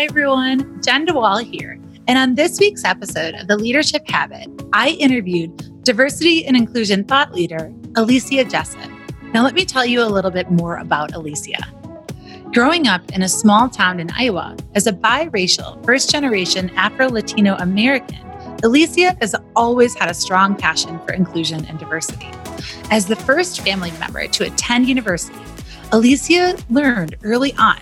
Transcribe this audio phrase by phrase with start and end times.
[0.00, 0.80] Hi, everyone.
[0.82, 1.78] Jenn DeWall here.
[2.08, 7.34] And on this week's episode of The Leadership Habit, I interviewed diversity and inclusion thought
[7.34, 8.90] leader, Alicia Jessip.
[9.34, 11.58] Now, let me tell you a little bit more about Alicia.
[12.54, 17.56] Growing up in a small town in Iowa as a biracial, first generation Afro Latino
[17.56, 18.26] American,
[18.64, 22.30] Alicia has always had a strong passion for inclusion and diversity.
[22.90, 25.36] As the first family member to attend university,
[25.92, 27.78] Alicia learned early on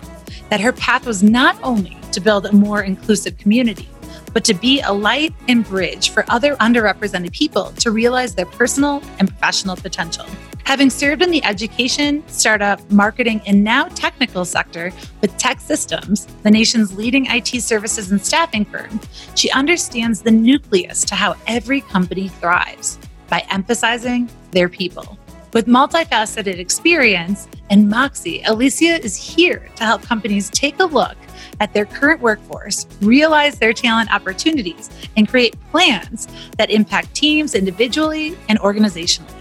[0.49, 3.89] that her path was not only to build a more inclusive community,
[4.33, 9.01] but to be a light and bridge for other underrepresented people to realize their personal
[9.19, 10.25] and professional potential.
[10.65, 16.95] Having served in the education, startup, marketing, and now technical sector with TEKsystems, the nation's
[16.95, 18.99] leading IT services and staffing firm,
[19.35, 22.99] she understands the nucleus to how every company thrives
[23.29, 25.17] by emphasizing their people.
[25.53, 31.17] With multifaceted experience and Moxie, Alicia is here to help companies take a look
[31.59, 38.37] at their current workforce, realize their talent opportunities, and create plans that impact teams individually
[38.47, 39.33] and organizationally.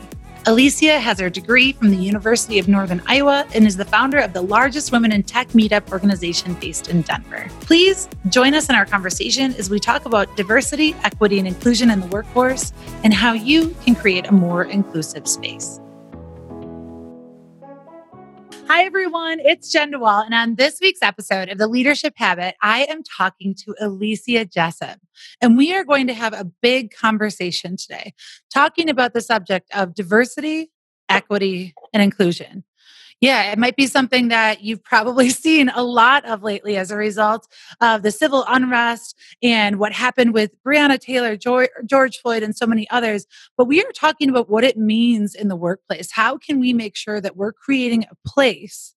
[0.46, 4.32] Alicia has her degree from the University of Northern Iowa and is the founder of
[4.32, 7.48] the largest women in tech meetup organization based in Denver.
[7.60, 12.00] Please join us in our conversation as we talk about diversity, equity, and inclusion in
[12.00, 12.72] the workforce
[13.04, 15.80] and how you can create a more inclusive space.
[18.70, 19.40] Hi, everyone.
[19.40, 20.26] It's Jenn DeWall.
[20.26, 24.96] And on this week's episode of The Leadership Habit, I am talking to Alicia Jessip.
[25.40, 28.12] And we are going to have a big conversation today
[28.52, 30.70] talking about the subject of diversity,
[31.08, 32.62] equity, and inclusion
[33.20, 36.96] yeah, it might be something that you've probably seen a lot of lately as a
[36.96, 37.48] result
[37.80, 42.88] of the civil unrest and what happened with Breonna Taylor, George Floyd, and so many
[42.90, 43.26] others.
[43.56, 46.12] But we are talking about what it means in the workplace.
[46.12, 48.94] How can we make sure that we're creating a place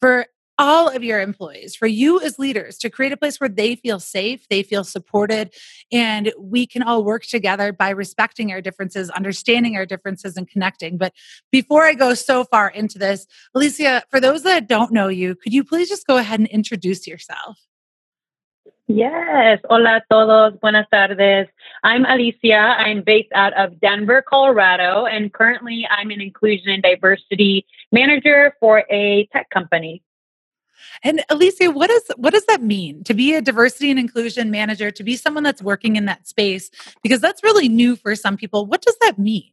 [0.00, 0.26] for
[0.58, 4.00] all of your employees, for you as leaders to create a place where they feel
[4.00, 5.54] safe, they feel supported,
[5.92, 10.98] and we can all work together by respecting our differences, understanding our differences, and connecting.
[10.98, 11.12] But
[11.52, 15.52] before I go so far into this, Alicia, for those that don't know you, could
[15.52, 17.58] you please just go ahead and introduce yourself?
[18.88, 19.60] Yes.
[19.68, 20.58] Hola todos.
[20.62, 21.46] Buenas tardes.
[21.84, 22.54] I'm Alicia.
[22.54, 28.84] I'm based out of Denver, Colorado, and currently I'm an inclusion and diversity manager for
[28.90, 30.02] a tech company.
[31.02, 34.90] And Alicia, what does what does that mean to be a diversity and inclusion manager,
[34.90, 36.70] to be someone that's working in that space?
[37.02, 38.66] Because that's really new for some people.
[38.66, 39.50] What does that mean?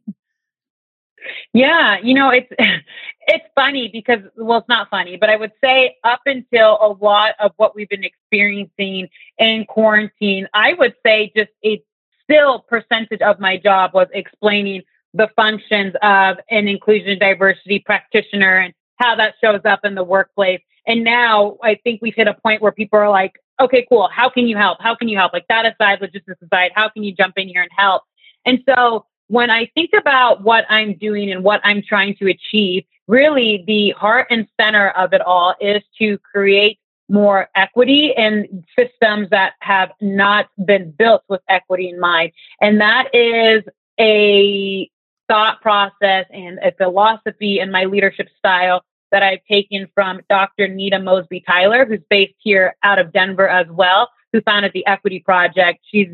[1.52, 2.50] Yeah, you know, it's
[3.26, 7.34] it's funny because well, it's not funny, but I would say up until a lot
[7.40, 11.82] of what we've been experiencing in quarantine, I would say just a
[12.24, 14.82] still percentage of my job was explaining
[15.14, 20.60] the functions of an inclusion diversity practitioner and how that shows up in the workplace.
[20.86, 24.08] And now I think we've hit a point where people are like, okay, cool.
[24.12, 24.78] How can you help?
[24.80, 25.32] How can you help?
[25.32, 28.02] Like that aside, logistics aside, how can you jump in here and help?
[28.44, 32.84] And so when I think about what I'm doing and what I'm trying to achieve,
[33.08, 39.30] really the heart and center of it all is to create more equity in systems
[39.30, 42.32] that have not been built with equity in mind.
[42.60, 43.62] And that is
[43.98, 44.90] a
[45.28, 50.68] thought process and a philosophy in my leadership style that I've taken from Dr.
[50.68, 55.20] Nita Mosby Tyler, who's based here out of Denver as well, who founded the Equity
[55.20, 55.80] Project.
[55.90, 56.08] She's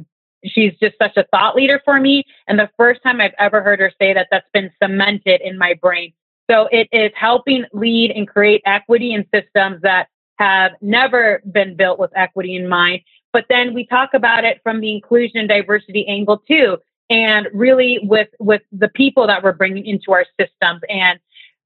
[0.44, 2.24] she's just such a thought leader for me.
[2.48, 5.74] And the first time I've ever heard her say that, that's been cemented in my
[5.74, 6.12] brain.
[6.50, 11.98] So it is helping lead and create equity in systems that have never been built
[11.98, 13.00] with equity in mind.
[13.32, 16.78] But then we talk about it from the inclusion and diversity angle too,
[17.08, 21.18] and really with with the people that we're bringing into our systems and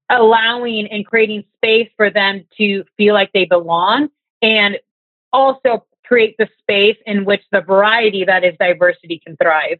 [0.09, 4.09] allowing and creating space for them to feel like they belong
[4.41, 4.77] and
[5.33, 9.79] also create the space in which the variety that is diversity can thrive.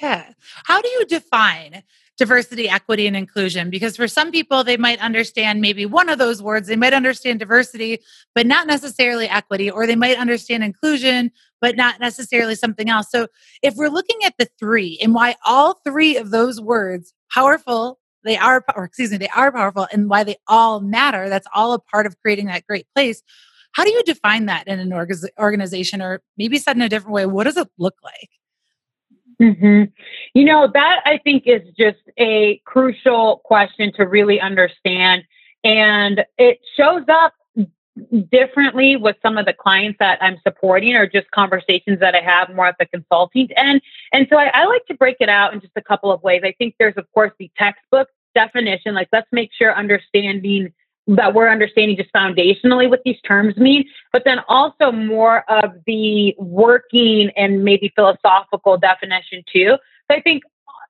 [0.00, 0.32] Yeah.
[0.64, 1.82] How do you define
[2.16, 3.70] diversity, equity, and inclusion?
[3.70, 6.68] Because for some people, they might understand maybe one of those words.
[6.68, 7.98] They might understand diversity,
[8.34, 13.10] but not necessarily equity, or they might understand inclusion, but not necessarily something else.
[13.10, 13.28] So
[13.62, 18.36] if we're looking at the three and why all three of those words, powerful, they
[18.36, 21.28] are, or excuse me, they are powerful and why they all matter.
[21.28, 23.22] That's all a part of creating that great place.
[23.72, 24.92] How do you define that in an
[25.38, 27.26] organization, or maybe said in a different way?
[27.26, 28.30] What does it look like?
[29.42, 29.90] Mm-hmm.
[30.34, 35.24] You know, that I think is just a crucial question to really understand.
[35.64, 37.34] And it shows up
[38.30, 42.54] differently with some of the clients that I'm supporting or just conversations that I have
[42.54, 43.82] more at the consulting end.
[44.12, 46.42] And so I, I, like to break it out in just a couple of ways.
[46.44, 50.72] I think there's, of course, the textbook definition, like let's make sure understanding
[51.06, 56.34] that we're understanding just foundationally what these terms mean, but then also more of the
[56.38, 59.76] working and maybe philosophical definition too.
[60.10, 60.42] So I think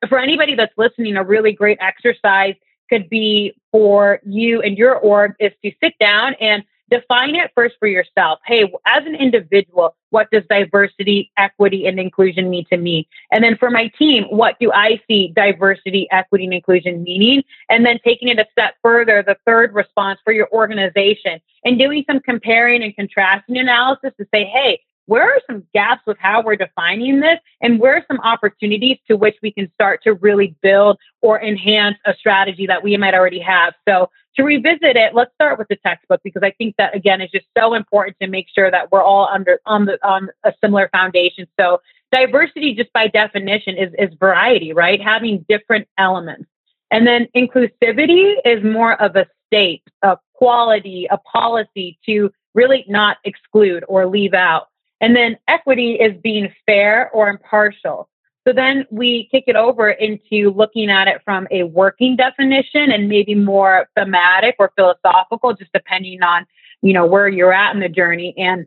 [0.09, 2.55] for anybody that's listening, a really great exercise
[2.89, 7.77] could be for you and your org is to sit down and define it first
[7.79, 8.41] for yourself.
[8.47, 13.09] Hey, as an individual, what does diversity, equity, and inclusion mean to me?
[13.31, 17.43] And then for my team, what do I see diversity, equity, and inclusion meaning?
[17.69, 22.05] And then taking it a step further, the third response for your organization and doing
[22.09, 26.57] some comparing and contrasting analysis to say, hey, where are some gaps with how we're
[26.57, 30.99] defining this and where are some opportunities to which we can start to really build
[31.21, 35.59] or enhance a strategy that we might already have so to revisit it let's start
[35.59, 38.71] with the textbook because i think that again is just so important to make sure
[38.71, 41.47] that we're all under on the on a similar foundation.
[41.59, 41.81] So
[42.13, 45.01] diversity just by definition is is variety right?
[45.01, 46.47] Having different elements.
[46.91, 53.19] And then inclusivity is more of a state a quality a policy to really not
[53.25, 54.69] exclude or leave out.
[55.01, 58.09] And then equity is being fair or impartial.
[58.47, 63.09] So then we kick it over into looking at it from a working definition and
[63.09, 66.47] maybe more thematic or philosophical, just depending on,
[66.83, 68.35] you know, where you're at in the journey.
[68.37, 68.67] And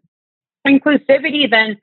[0.68, 1.77] inclusivity then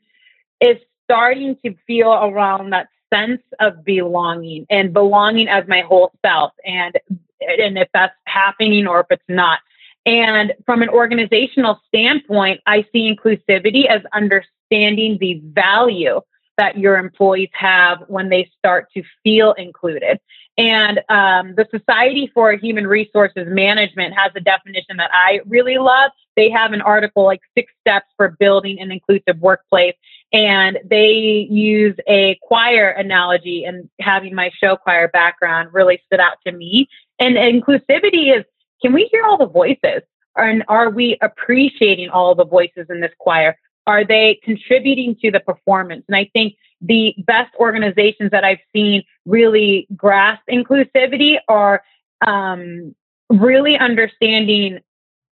[0.61, 6.53] is starting to feel around that sense of belonging and belonging as my whole self.
[6.65, 6.99] And
[7.41, 9.61] and if that's happening or if it's not.
[10.07, 16.21] And from an organizational standpoint, I see inclusivity as understanding the value
[16.57, 20.21] that your employees have when they start to feel included.
[20.57, 26.13] And um, the Society for Human Resources Management has a definition that I really love.
[26.37, 29.95] They have an article like six steps for building an inclusive workplace.
[30.33, 36.39] And they use a choir analogy, and having my show choir background really stood out
[36.47, 36.89] to me.
[37.21, 38.45] And inclusivity is
[38.83, 40.03] can we hear all the voices?
[40.37, 43.57] And are we appreciating all the voices in this choir?
[43.87, 46.05] Are they contributing to the performance?
[46.09, 51.83] And I think the best organizations that I've seen really grasp inclusivity are
[52.27, 52.95] um,
[53.29, 54.81] really understanding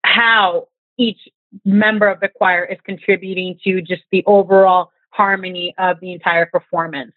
[0.03, 0.67] how
[0.97, 1.27] each
[1.65, 7.13] member of the choir is contributing to just the overall harmony of the entire performance.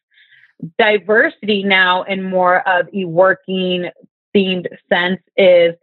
[0.78, 3.90] Diversity now in more of a working
[4.34, 5.74] themed sense is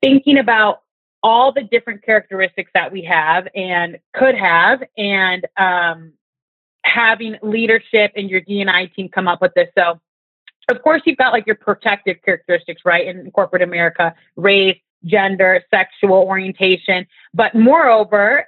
[0.00, 0.82] thinking about
[1.22, 6.12] all the different characteristics that we have and could have, and um,
[6.84, 9.68] having leadership and your D&I team come up with this.
[9.76, 10.00] So,
[10.70, 16.16] of course, you've got like your protective characteristics, right, in corporate America, race, gender, sexual
[16.16, 18.46] orientation, but moreover,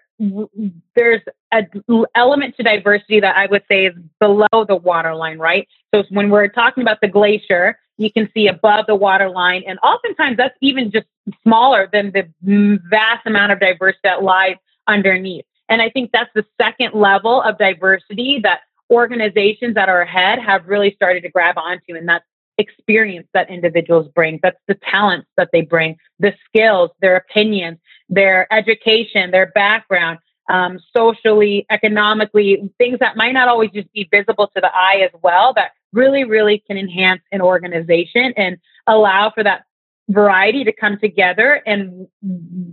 [0.95, 1.69] there's an
[2.15, 5.67] element to diversity that I would say is below the waterline, right?
[5.95, 10.37] So when we're talking about the glacier, you can see above the waterline, and oftentimes
[10.37, 11.07] that's even just
[11.43, 14.57] smaller than the vast amount of diversity that lies
[14.87, 15.45] underneath.
[15.69, 18.61] And I think that's the second level of diversity that
[18.91, 22.25] organizations that are ahead have really started to grab onto, and that's
[22.59, 24.41] experience that individuals bring.
[24.43, 30.19] That's the talents that they bring, the skills, their opinions, their education, their background,
[30.51, 35.21] um, socially, economically, things that might not always just be visible to the eye as
[35.23, 39.65] well, that really, really can enhance an organization and allow for that
[40.09, 41.63] variety to come together.
[41.67, 42.07] And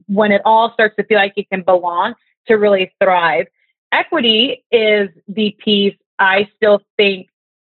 [0.07, 2.15] when it all starts to feel like it can belong,
[2.47, 3.47] to really thrive.
[3.91, 7.27] Equity is the piece I still think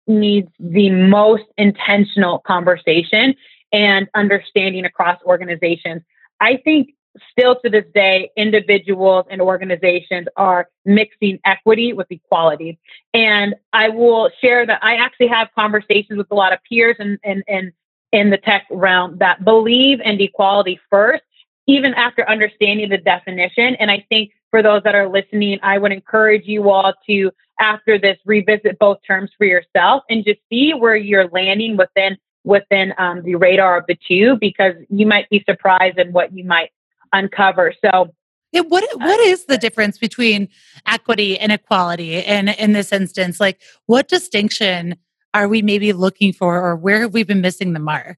[0.07, 3.35] needs the most intentional conversation
[3.71, 6.03] and understanding across organizations.
[6.39, 6.89] I think
[7.31, 12.79] still to this day, individuals and organizations are mixing equity with equality.
[13.13, 17.17] And I will share that I actually have conversations with a lot of peers and
[17.23, 17.71] and and
[18.11, 21.23] in the tech realm that believe in equality first,
[21.67, 23.75] even after understanding the definition.
[23.75, 27.97] And I think for those that are listening, I would encourage you all to, after
[27.97, 33.23] this, revisit both terms for yourself and just see where you're landing within within um,
[33.23, 36.69] the radar of the two, because you might be surprised in what you might
[37.13, 37.73] uncover.
[37.83, 38.13] So.
[38.53, 40.47] What what is the difference between
[40.85, 43.37] equity and equality in in this instance?
[43.37, 44.95] Like, what distinction
[45.33, 48.17] are we maybe looking for, or where have we been missing the mark?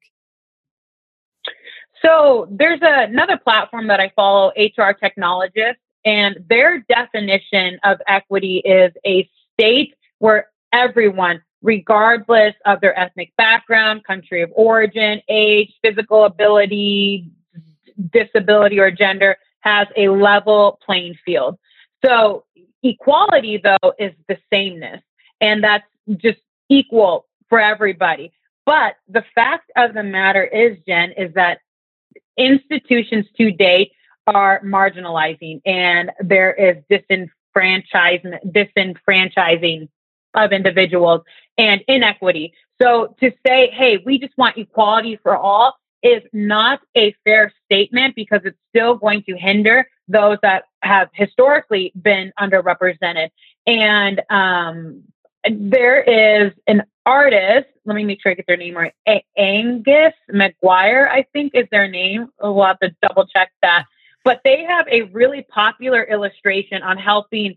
[2.06, 8.58] So there's a, another platform that I follow, HR technologists and their definition of equity
[8.64, 16.24] is a state where everyone, regardless of their ethnic background, country of origin, age, physical
[16.24, 17.30] ability,
[18.12, 21.58] disability, or gender, has a level playing field.
[22.06, 22.46] So
[22.84, 25.02] equality, though, is the sameness.
[25.42, 25.86] And that's
[26.18, 26.40] just
[26.70, 28.32] equal for everybody.
[28.66, 31.60] But the fact of the matter is, Jenn, is that
[32.38, 33.92] institutions to date
[34.28, 39.88] are marginalizing and there is disenfranchisement, disenfranchising
[40.34, 41.22] of individuals
[41.58, 42.54] and inequity.
[42.82, 48.16] So to say, hey, we just want equality for all is not a fair statement
[48.16, 53.30] because it's still going to hinder those that have historically been underrepresented.
[53.66, 55.04] And um,
[55.50, 58.94] there is an artist, let me make sure I get their name right.
[59.08, 62.30] A- Angus Maguire, I think is their name.
[62.42, 63.86] We'll have to double check that.
[64.24, 67.56] But they have a really popular illustration on helping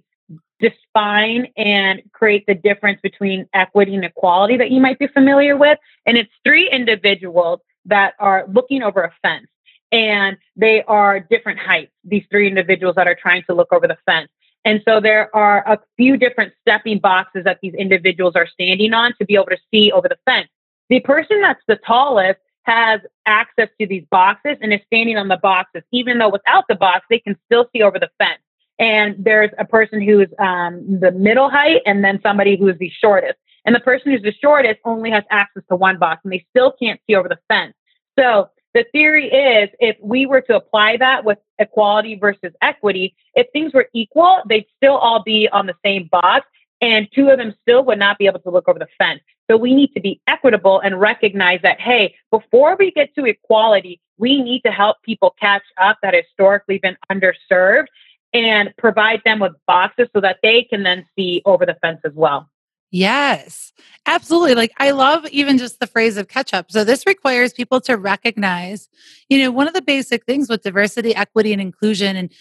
[0.61, 5.79] define and create the difference between equity and equality that you might be familiar with.
[6.07, 9.47] And it's three individuals that are looking over a fence
[9.93, 13.99] and they are different heights, these three individuals that are trying to look over the
[14.07, 14.29] fence.
[14.65, 19.15] And so there are a few different stepping boxes that these individuals are standing on
[19.19, 20.49] to be able to see over the fence.
[20.91, 25.39] The person that's the tallest has access to these boxes and is standing on the
[25.39, 28.41] boxes, even though without the box, they can still see over the fence.
[28.79, 32.91] And there's a person who's um, the middle height and then somebody who is the
[32.91, 33.39] shortest.
[33.65, 36.73] And the person who's the shortest only has access to one box and they still
[36.81, 37.75] can't see over the fence.
[38.19, 43.47] So the theory is if we were to apply that with equality versus equity, if
[43.53, 46.47] things were equal, they'd still all be on the same box
[46.81, 49.21] and two of them still would not be able to look over the fence.
[49.51, 54.01] So we need to be equitable and recognize that, hey, before we get to equality,
[54.17, 57.87] we need to help people catch up that historically been underserved
[58.33, 62.13] and provide them with boxes so that they can then see over the fence as
[62.15, 62.49] well.
[62.93, 63.73] Yes,
[64.07, 64.55] absolutely.
[64.55, 66.71] Like I love even just the phrase of catch up.
[66.73, 68.89] So this requires people to recognize,
[69.29, 72.33] you know, one of the basic things with diversity, equity, and inclusion and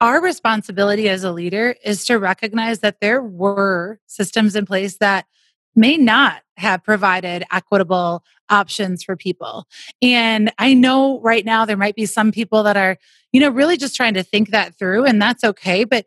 [0.00, 5.24] our responsibility as a leader is to recognize that there were systems in place that
[5.74, 9.66] may not have provided equitable options for people.
[10.02, 12.98] And I know right now there might be some people that are,
[13.32, 15.84] you know, really just trying to think that through, and that's okay.
[15.84, 16.06] But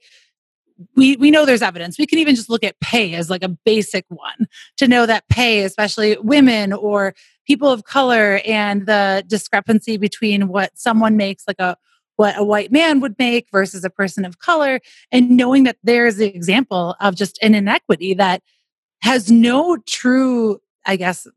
[0.95, 1.97] we we know there's evidence.
[1.97, 5.27] We can even just look at pay as like a basic one to know that
[5.29, 7.13] pay, especially women or
[7.45, 11.75] people of color, and the discrepancy between what someone makes, like a
[12.15, 14.79] what a white man would make versus a person of color,
[15.11, 18.41] and knowing that there's the example of just an inequity that
[19.01, 21.27] has no true, I guess,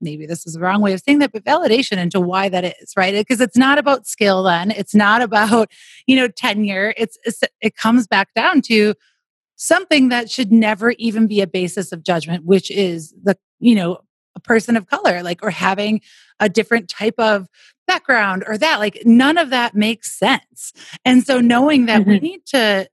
[0.00, 2.92] maybe this is the wrong way of saying that, but validation into why that is,
[2.96, 3.14] right?
[3.14, 4.70] Because it's not about skill then.
[4.70, 5.70] It's not about,
[6.06, 6.94] you know, tenure.
[6.96, 8.94] It's, it's, it comes back down to
[9.56, 13.98] something that should never even be a basis of judgment, which is the, you know,
[14.34, 16.00] a person of color, like, or having
[16.38, 17.48] a different type of
[17.86, 20.72] background or that, like, none of that makes sense.
[21.04, 22.10] And so knowing that mm-hmm.
[22.10, 22.88] we need to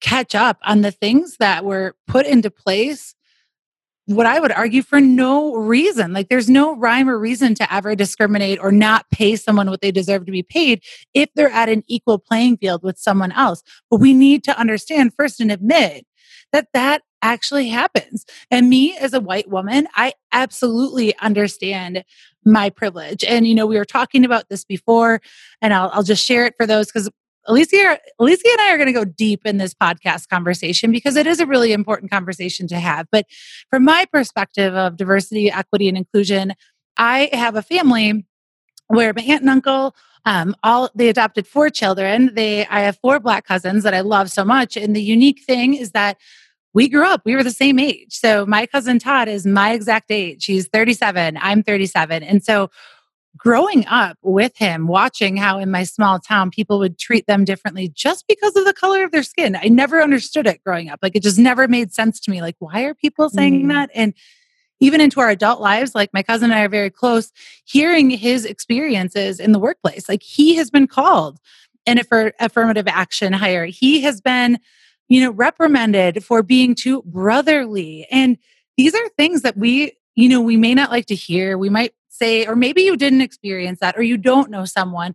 [0.00, 3.14] catch up on the things that were put into place
[4.06, 6.12] what I would argue for no reason.
[6.12, 9.92] Like there's no rhyme or reason to ever discriminate or not pay someone what they
[9.92, 10.82] deserve to be paid
[11.14, 13.62] if they're at an equal playing field with someone else.
[13.90, 16.06] But we need to understand first and admit
[16.52, 18.26] that that actually happens.
[18.50, 22.04] And me as a white woman, I absolutely understand
[22.44, 23.22] my privilege.
[23.24, 25.20] And, you know, we were talking about this before,
[25.60, 27.08] and I'll, I'll just share it for those because
[27.46, 31.26] Alicia, Alicia and I are going to go deep in this podcast conversation because it
[31.26, 33.06] is a really important conversation to have.
[33.10, 33.26] But
[33.70, 36.54] from my perspective of diversity, equity, and inclusion,
[36.96, 38.24] I have a family
[38.88, 39.94] where my aunt and uncle
[40.24, 42.34] um, all they adopted four children.
[42.34, 44.76] They I have four black cousins that I love so much.
[44.76, 46.16] And the unique thing is that
[46.74, 48.14] we grew up, we were the same age.
[48.14, 50.44] So my cousin Todd is my exact age.
[50.44, 52.22] She's 37, I'm 37.
[52.22, 52.70] And so
[53.36, 57.88] growing up with him, watching how in my small town people would treat them differently
[57.88, 59.56] just because of the color of their skin.
[59.56, 61.00] I never understood it growing up.
[61.02, 62.42] Like it just never made sense to me.
[62.42, 63.68] Like, why are people saying mm.
[63.68, 63.90] that?
[63.94, 64.14] And
[64.80, 67.32] even into our adult lives, like my cousin and I are very close,
[67.64, 70.08] hearing his experiences in the workplace.
[70.08, 71.38] Like he has been called
[71.86, 72.00] an
[72.40, 73.66] affirmative action hire.
[73.66, 74.58] He has been,
[75.08, 78.06] you know, reprimanded for being too brotherly.
[78.10, 78.38] And
[78.76, 81.56] these are things that we, you know, we may not like to hear.
[81.56, 85.14] We might say, or maybe you didn't experience that, or you don't know someone.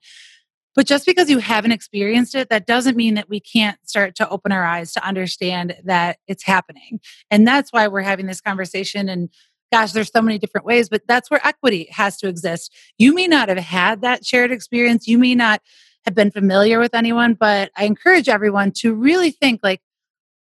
[0.75, 4.29] But just because you haven't experienced it, that doesn't mean that we can't start to
[4.29, 6.99] open our eyes to understand that it's happening.
[7.31, 9.09] And that's why we're having this conversation.
[9.09, 9.29] And
[9.71, 12.73] gosh, there's so many different ways, but that's where equity has to exist.
[12.97, 15.07] You may not have had that shared experience.
[15.07, 15.61] You may not
[16.05, 19.81] have been familiar with anyone, but I encourage everyone to really think like,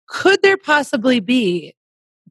[0.09, 1.75] could there possibly be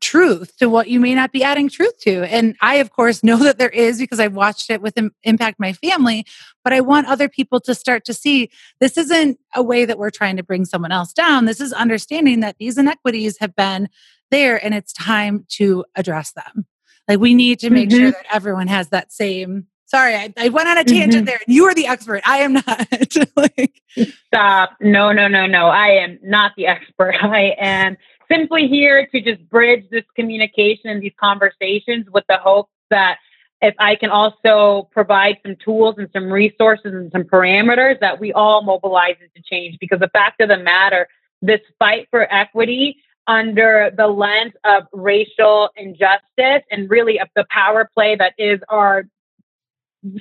[0.02, 2.24] truth to what you may not be adding truth to.
[2.24, 5.74] And I, of course, know that there is because I've watched it with impact my
[5.74, 6.26] family,
[6.64, 10.10] but I want other people to start to see this isn't a way that we're
[10.10, 11.46] trying to bring someone else down.
[11.46, 13.88] This is understanding that these inequities have been
[14.32, 16.66] there and it's time to address them.
[17.08, 18.00] Like we need to make mm-hmm.
[18.00, 21.26] sure that everyone has that same Sorry, I, I went on a tangent mm-hmm.
[21.26, 21.40] there.
[21.48, 22.24] You are the expert.
[22.26, 22.88] I am not.
[23.36, 23.82] like,
[24.28, 24.78] Stop.
[24.80, 25.66] No, no, no, no.
[25.66, 27.16] I am not the expert.
[27.22, 27.98] I am
[28.32, 33.18] simply here to just bridge this communication and these conversations with the hope that
[33.62, 38.34] if I can also provide some tools and some resources and some parameters that we
[38.34, 39.78] all mobilize into change.
[39.80, 41.08] Because the fact of the matter,
[41.42, 42.98] this fight for equity
[43.28, 49.06] under the lens of racial injustice and really of the power play that is our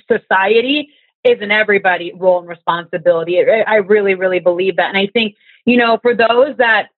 [0.06, 0.90] society
[1.24, 3.40] is an everybody role and responsibility.
[3.40, 4.88] I really, really believe that.
[4.88, 6.88] And I think, you know, for those that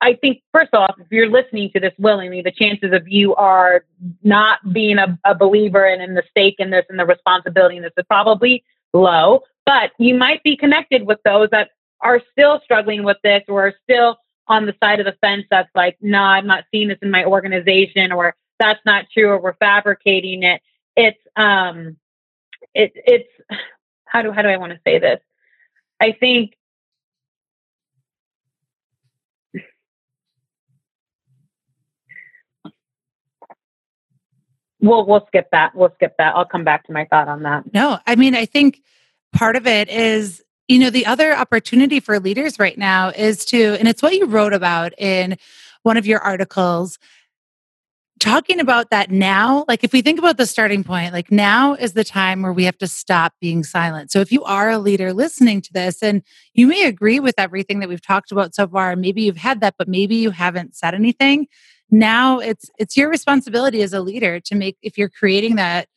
[0.00, 3.84] I think, first off, if you're listening to this willingly, the chances of you are
[4.22, 7.82] not being a, a believer and in the stake in this and the responsibility in
[7.82, 9.42] this is probably low.
[9.66, 13.74] But you might be connected with those that are still struggling with this or are
[13.82, 16.98] still on the side of the fence that's like, no, nah, I'm not seeing this
[17.02, 20.62] in my organization or that's not true or we're fabricating it.
[20.96, 21.96] It's um
[22.74, 23.28] it it's
[24.06, 25.20] how do how do I want to say this?
[26.00, 26.54] I think
[34.80, 35.74] we'll we'll skip that.
[35.74, 36.34] We'll skip that.
[36.34, 37.72] I'll come back to my thought on that.
[37.72, 38.82] No, I mean, I think
[39.32, 43.76] part of it is you know the other opportunity for leaders right now is to
[43.78, 45.36] and it's what you wrote about in
[45.82, 46.98] one of your articles
[48.20, 51.92] talking about that now like if we think about the starting point like now is
[51.92, 55.12] the time where we have to stop being silent so if you are a leader
[55.12, 58.96] listening to this and you may agree with everything that we've talked about so far
[58.96, 61.46] maybe you've had that but maybe you haven't said anything
[61.90, 65.88] now it's it's your responsibility as a leader to make if you're creating that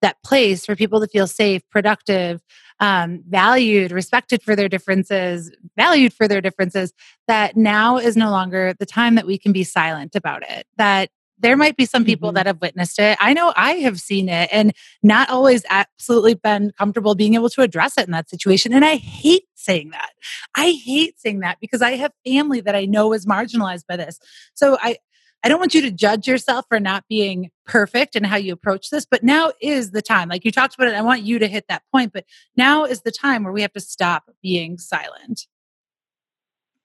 [0.00, 2.40] that place for people to feel safe productive
[2.80, 6.92] um, valued respected for their differences valued for their differences
[7.26, 11.10] that now is no longer the time that we can be silent about it that
[11.40, 12.36] there might be some people mm-hmm.
[12.36, 13.16] that have witnessed it.
[13.20, 17.62] I know I have seen it and not always absolutely been comfortable being able to
[17.62, 18.72] address it in that situation.
[18.72, 20.10] And I hate saying that.
[20.56, 24.18] I hate saying that because I have family that I know is marginalized by this.
[24.54, 24.96] So I,
[25.44, 28.90] I don't want you to judge yourself for not being perfect in how you approach
[28.90, 30.28] this, but now is the time.
[30.28, 32.24] Like you talked about it, I want you to hit that point, but
[32.56, 35.46] now is the time where we have to stop being silent.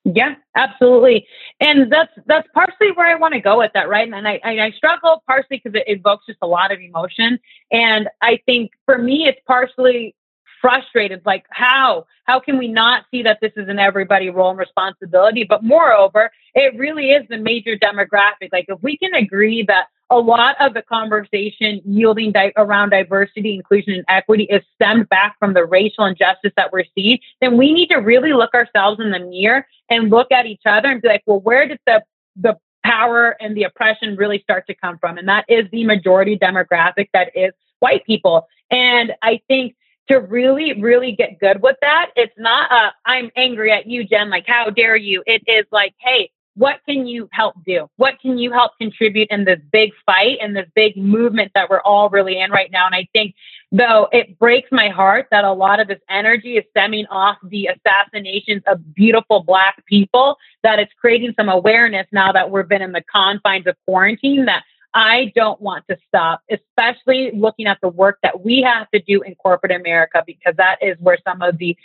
[0.06, 1.26] Yeah, absolutely,
[1.62, 4.12] and that's that's partially where I want to go with that, right?
[4.12, 7.40] And I, I struggle partially because it evokes just a lot of emotion,
[7.72, 10.14] and I think for me it's partially
[10.64, 12.08] frustrated like how?
[12.24, 15.44] How can we not see that this is an everybody role and responsibility?
[15.44, 18.50] But moreover it really is the major demographic.
[18.54, 23.56] Like if we can agree that a lot of the conversation yielding di- around diversity
[23.56, 27.74] inclusion and equity is stemmed back from the racial injustice that we're seeing then we
[27.74, 31.08] need to really look ourselves in the mirror and look at each other and be
[31.08, 32.04] like well where did the
[32.36, 35.18] the power and the oppression really start to come from?
[35.18, 38.48] And that is the majority demographic that is white people.
[38.72, 39.76] And i think
[40.10, 44.30] to really, really get good with that, it's not a, I'm angry at you, Jenn,
[44.30, 45.24] like, how dare you?
[45.26, 47.90] It is like, hey, what can you help do?
[47.96, 51.82] What can you help contribute in this big fight and this big movement that we're
[51.82, 52.86] all really in right now?
[52.86, 53.34] And I think,
[53.72, 57.68] though, it breaks my heart that a lot of this energy is stemming off the
[57.68, 62.92] assassinations of beautiful Black people, that it's creating some awareness now that we've been in
[62.92, 64.64] the confines of quarantine that
[64.94, 69.22] I don't want to stop, especially looking at the work that we have to do
[69.22, 71.76] in corporate America, because that is where some of the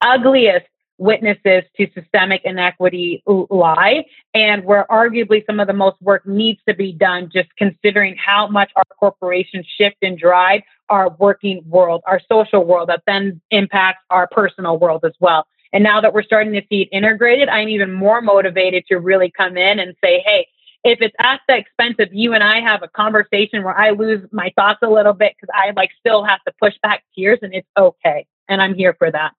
[0.00, 0.66] ugliest
[0.98, 6.74] witnesses to systemic inequity lie, and where arguably some of the most work needs to
[6.74, 12.20] be done, just considering how much our corporations shift and drive our working world, our
[12.32, 15.46] social world, that then impacts our personal world as well.
[15.72, 19.30] And now that we're starting to see it integrated, I'm even more motivated to really
[19.30, 20.46] come in and say, hey,
[20.86, 24.24] if it's at the expense of you and I have a conversation where I lose
[24.30, 27.52] my thoughts a little bit because I like still have to push back tears and
[27.52, 28.26] it's okay.
[28.48, 29.32] And I'm here for that.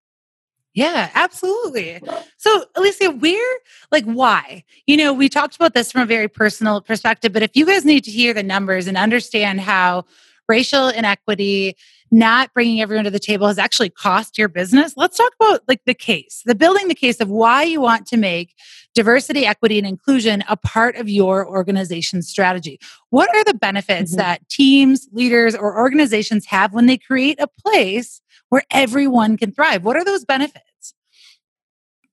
[0.73, 1.99] Yeah, absolutely.
[2.35, 3.57] So, Alicia, where,
[3.91, 4.63] like, why?
[4.85, 7.83] You know, we talked about this from a very personal perspective, but if you guys
[7.83, 10.05] need to hear the numbers and understand how
[10.47, 11.75] racial inequity,
[12.11, 15.81] not bringing everyone to the table has actually cost your business, let's talk about like
[15.85, 18.55] the case, the building the case of why you want to make
[18.95, 22.79] diversity, equity, and inclusion a part of your organization's strategy.
[23.09, 24.19] What are the benefits mm-hmm.
[24.19, 29.83] that teams, leaders, or organizations have when they create a place where everyone can thrive?
[29.83, 30.93] What are those benefits?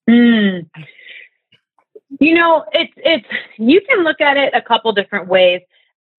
[0.09, 0.69] Mm.
[2.19, 3.27] You know, it's it's
[3.57, 5.61] you can look at it a couple different ways.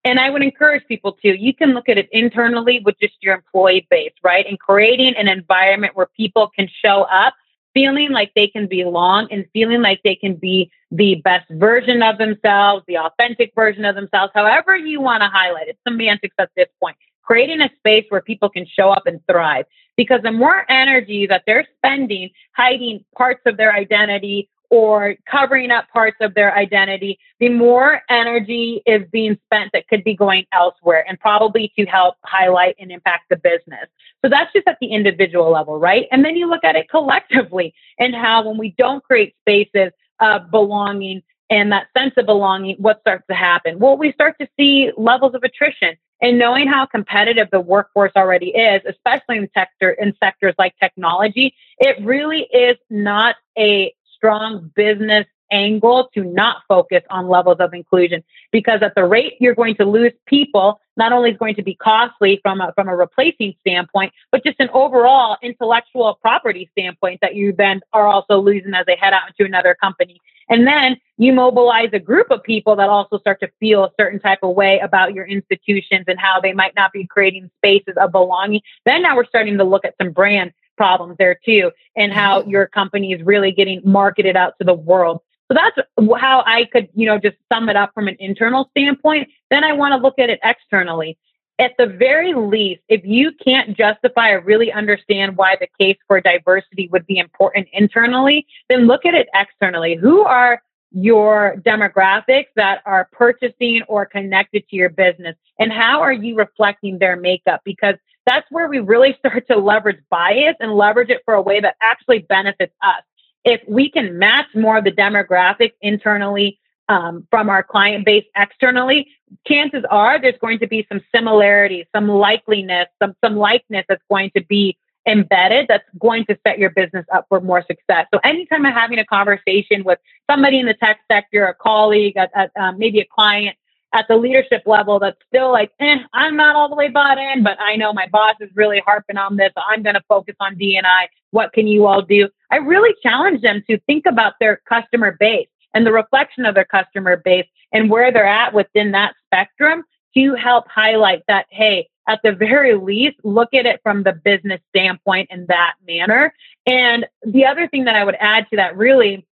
[0.07, 3.35] And I would encourage people to, you can look at it internally with just your
[3.35, 4.47] employee base, right?
[4.47, 7.35] And creating an environment where people can show up
[7.75, 12.19] feeling like they can belong and feeling like they can be the best version of
[12.19, 16.69] themselves, the authentic version of themselves, however you want to highlight it, semantics at this
[16.81, 16.97] point.
[17.27, 19.67] creating a space where people can show up and thrive.
[19.97, 25.89] Because the more energy that they're spending hiding parts of their identity or covering up
[25.91, 31.05] parts of their identity, the more energy is being spent that could be going elsewhere
[31.09, 33.87] and probably to help highlight and impact the business.
[34.25, 36.07] So that's just at the individual level, right?
[36.11, 40.51] And then you look at it collectively and how when we don't create spaces of
[40.51, 43.79] belonging and that sense of belonging, what starts to happen?
[43.79, 45.97] Well, we start to see levels of attrition.
[46.23, 51.55] And knowing how competitive the workforce already is, especially in sector in sectors like technology,
[51.79, 58.23] it really is not a strong business angle to not focus on levels of inclusion.
[58.51, 61.75] Because at the rate you're going to lose people not only is going to be
[61.75, 67.35] costly from a, from a replacing standpoint but just an overall intellectual property standpoint that
[67.35, 70.21] you then are also losing as they head out into another company.
[70.49, 74.21] And then you mobilize a group of people that also start to feel a certain
[74.21, 78.13] type of way about your institutions and how they might not be creating spaces of
[78.13, 78.61] belonging.
[78.85, 82.51] Then now we're starting to look at some brand problems there too, and how mm-hmm.
[82.51, 85.21] your company is really getting marketed out to the world.
[85.49, 85.79] So that's
[86.19, 89.29] how I could, you know, just sum it up from an internal standpoint.
[89.51, 91.17] Then I want to look at it externally.
[91.59, 96.21] At the very least, if you can't justify or really understand why the case for
[96.21, 99.95] diversity would be important internally, then look at it externally.
[99.95, 100.61] Who are
[100.91, 105.37] your demographics that are purchasing or connected to your business?
[105.59, 107.63] And how are you reflecting their makeup?
[107.65, 107.95] Because
[108.27, 111.77] that's where we really start to leverage bias and leverage it for a way that
[111.81, 113.03] actually benefits us.
[113.45, 116.59] If we can match more of the demographics internally
[116.89, 119.09] um, from our client base externally,
[119.47, 124.31] chances are there's going to be some similarity, some likeliness, some some likeness that's going
[124.37, 128.07] to be embedded that's going to set your business up for more success.
[128.13, 132.29] So anytime I'm having a conversation with somebody in the tech sector, a colleague, a,
[132.35, 133.57] a, um, maybe a client
[133.97, 137.43] at the leadership level that's still like, eh, I'm not all the way bought in,
[137.43, 139.53] but I know my boss is really harping on this.
[139.57, 141.09] I'm going to focus on D&I.
[141.31, 142.29] What can you all do?
[142.51, 146.67] I really challenge them to think about their customer base and the reflection of their
[146.67, 149.83] customer base and where they're at within that spectrum
[150.15, 154.61] to help highlight that, hey, at the very least, look at it from the business
[154.69, 156.35] standpoint in that manner.
[156.67, 159.27] And the other thing that I would add to that, really,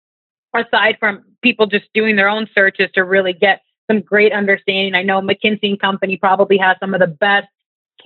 [0.53, 3.61] aside from people just doing their own searches to really get
[3.91, 4.95] some great understanding.
[4.95, 7.47] I know McKinsey and Company probably has some of the best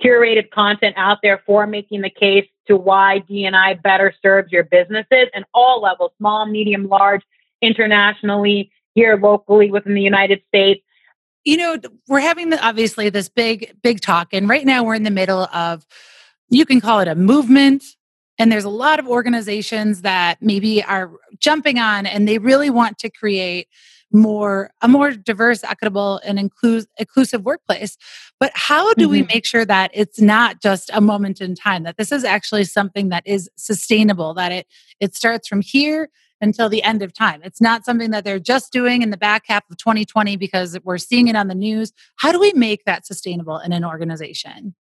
[0.02, 5.28] curated content out there for making the case to why D&I better serves your businesses
[5.34, 7.22] and all levels, small, medium, large,
[7.62, 10.82] internationally, here locally within the United States.
[11.44, 15.04] You know, we're having the, obviously this big, big talk, and right now we're in
[15.04, 15.86] the middle of,
[16.50, 17.84] you can call it a movement,
[18.38, 22.98] and there's a lot of organizations that maybe are jumping on and they really want
[22.98, 23.68] to create
[24.16, 27.96] more a more diverse equitable and inclus- inclusive workplace.
[28.40, 29.12] But how do mm-hmm.
[29.12, 32.64] we make sure that it's not just a moment in time that this is actually
[32.64, 34.66] something that is sustainable that it
[35.00, 36.08] it starts from here
[36.40, 37.40] until the end of time?
[37.44, 40.98] It's not something that they're just doing in the back half of 2020 because we're
[40.98, 41.92] seeing it on the news.
[42.16, 44.74] How do we make that sustainable in an organization?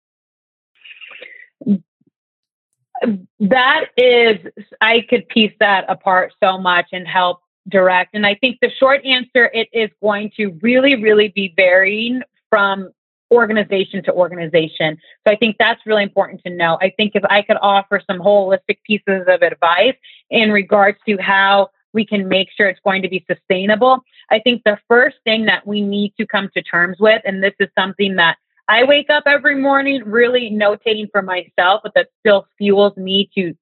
[3.40, 4.38] That is
[4.80, 8.14] i could piece that apart so much and help direct.
[8.14, 12.90] And I think the short answer it is going to really, really be varying from
[13.32, 14.98] organization to organization.
[15.26, 16.78] So I think that's really important to know.
[16.80, 19.96] I think if I could offer some holistic pieces of advice
[20.30, 24.00] in regards to how we can make sure it's going to be sustainable,
[24.30, 27.54] I think the first thing that we need to come to terms with, and this
[27.58, 28.36] is something that
[28.68, 33.54] I wake up every morning really notating for myself, but that still fuels me to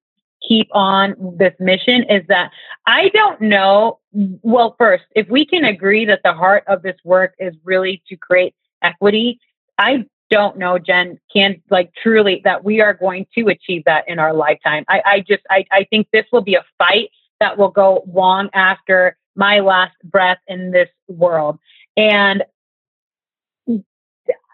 [0.47, 2.51] keep on this mission is that
[2.85, 3.99] I don't know.
[4.11, 8.15] Well, first, if we can agree that the heart of this work is really to
[8.15, 9.39] create equity,
[9.77, 14.19] I don't know, Jenn, can like truly that we are going to achieve that in
[14.19, 14.83] our lifetime.
[14.87, 18.49] I, I just, I, I think this will be a fight that will go long
[18.53, 21.59] after my last breath in this world.
[21.97, 22.43] And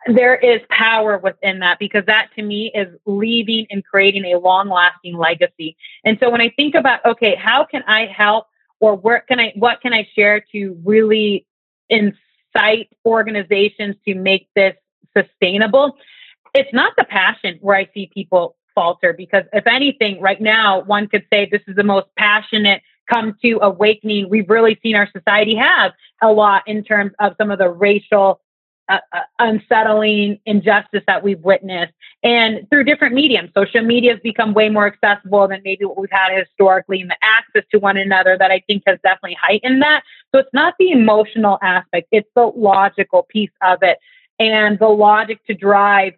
[0.07, 4.69] there is power within that because that to me is leaving and creating a long
[4.69, 5.75] lasting legacy.
[6.05, 8.47] And so when I think about, okay, how can I help
[8.79, 11.45] or where can I, what can I share to really
[11.89, 14.75] incite organizations to make this
[15.15, 15.97] sustainable?
[16.53, 21.07] It's not the passion where I see people falter because if anything, right now, one
[21.07, 25.55] could say this is the most passionate come to awakening we've really seen our society
[25.55, 28.39] have a lot in terms of some of the racial
[28.89, 28.99] uh,
[29.39, 31.93] unsettling injustice that we've witnessed.
[32.23, 36.09] And through different mediums, social media has become way more accessible than maybe what we've
[36.11, 40.03] had historically, and the access to one another that I think has definitely heightened that.
[40.33, 43.99] So it's not the emotional aspect, it's the logical piece of it
[44.39, 46.13] and the logic to drive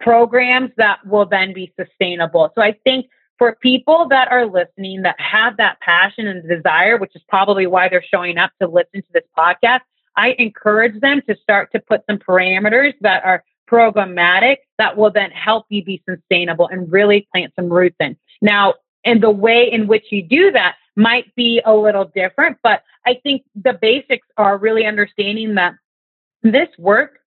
[0.00, 2.50] programs that will then be sustainable.
[2.54, 3.06] So I think
[3.38, 7.88] for people that are listening that have that passion and desire, which is probably why
[7.88, 9.80] they're showing up to listen to this podcast,
[10.16, 15.30] I encourage them to start to put some parameters that are programmatic that will then
[15.30, 18.16] help you be sustainable and really plant some roots in.
[18.42, 22.82] Now, and the way in which you do that might be a little different, but
[23.06, 25.74] I think the basics are really understanding that
[26.42, 27.20] this work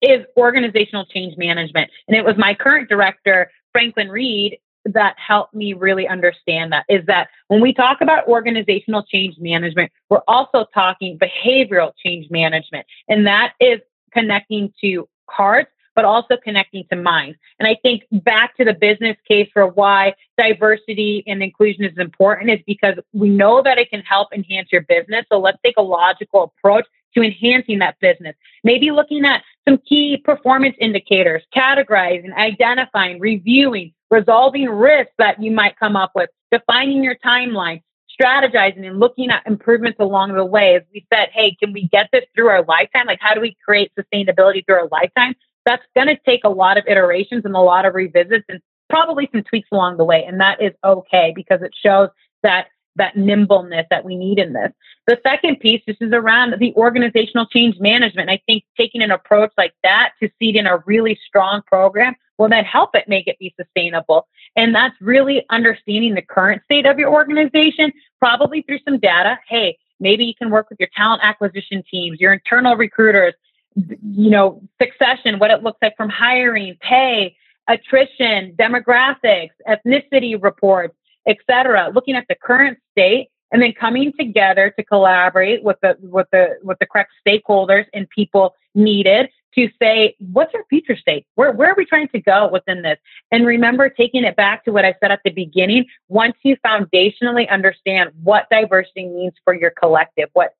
[0.00, 1.90] is organizational change management.
[2.08, 7.04] And it was my current director, Franklin Reed, that helped me really understand that is
[7.06, 12.86] that when we talk about organizational change management, we're also talking behavioral change management.
[13.08, 13.80] And that is
[14.12, 17.38] connecting to hearts, but also connecting to minds.
[17.58, 22.50] And I think back to the business case for why diversity and inclusion is important
[22.50, 25.26] is because we know that it can help enhance your business.
[25.30, 28.34] So let's take a logical approach to enhancing that business.
[28.62, 35.78] Maybe looking at some key performance indicators, categorizing, identifying, reviewing, resolving risks that you might
[35.78, 37.82] come up with, defining your timeline,
[38.20, 40.74] strategizing and looking at improvements along the way.
[40.74, 43.06] As we said, hey, can we get this through our lifetime?
[43.06, 45.34] Like, how do we create sustainability through our lifetime?
[45.64, 49.28] That's going to take a lot of iterations and a lot of revisits and probably
[49.32, 50.24] some tweaks along the way.
[50.24, 52.08] And that is okay because it shows
[52.42, 54.72] that that nimbleness that we need in this.
[55.06, 58.30] The second piece, this is around the organizational change management.
[58.30, 62.48] I think taking an approach like that to seed in a really strong program will
[62.48, 64.26] then help it make it be sustainable.
[64.56, 69.38] And that's really understanding the current state of your organization, probably through some data.
[69.48, 73.34] Hey, maybe you can work with your talent acquisition teams, your internal recruiters,
[73.74, 77.36] you know, succession, what it looks like from hiring, pay,
[77.68, 80.94] attrition, demographics, ethnicity reports,
[81.26, 81.90] etc.
[81.94, 86.58] Looking at the current state and then coming together to collaborate with the with the
[86.62, 91.26] with the correct stakeholders and people needed to say what's our future state?
[91.34, 92.98] Where, where are we trying to go within this?
[93.32, 97.48] And remember taking it back to what i said at the beginning once you foundationally
[97.50, 100.54] understand what diversity means for your collective what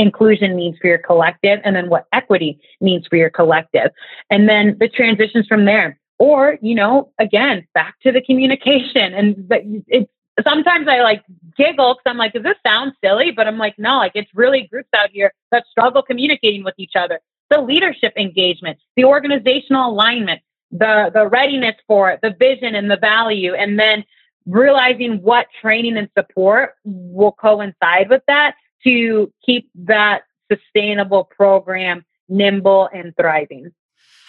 [0.00, 3.90] inclusion means for your collective and then what equity means for your collective.
[4.30, 9.50] And then the transitions from there or you know again back to the communication and
[9.88, 10.10] it's
[10.46, 11.24] sometimes I like
[11.56, 13.30] giggle because I'm like, does this sound silly?
[13.30, 16.92] But I'm like, no, like it's really groups out here that struggle communicating with each
[16.94, 17.20] other.
[17.50, 22.96] The leadership engagement, the organizational alignment, the the readiness for it, the vision and the
[22.96, 24.04] value, and then
[24.46, 28.54] realizing what training and support will coincide with that
[28.84, 33.70] to keep that sustainable program nimble and thriving.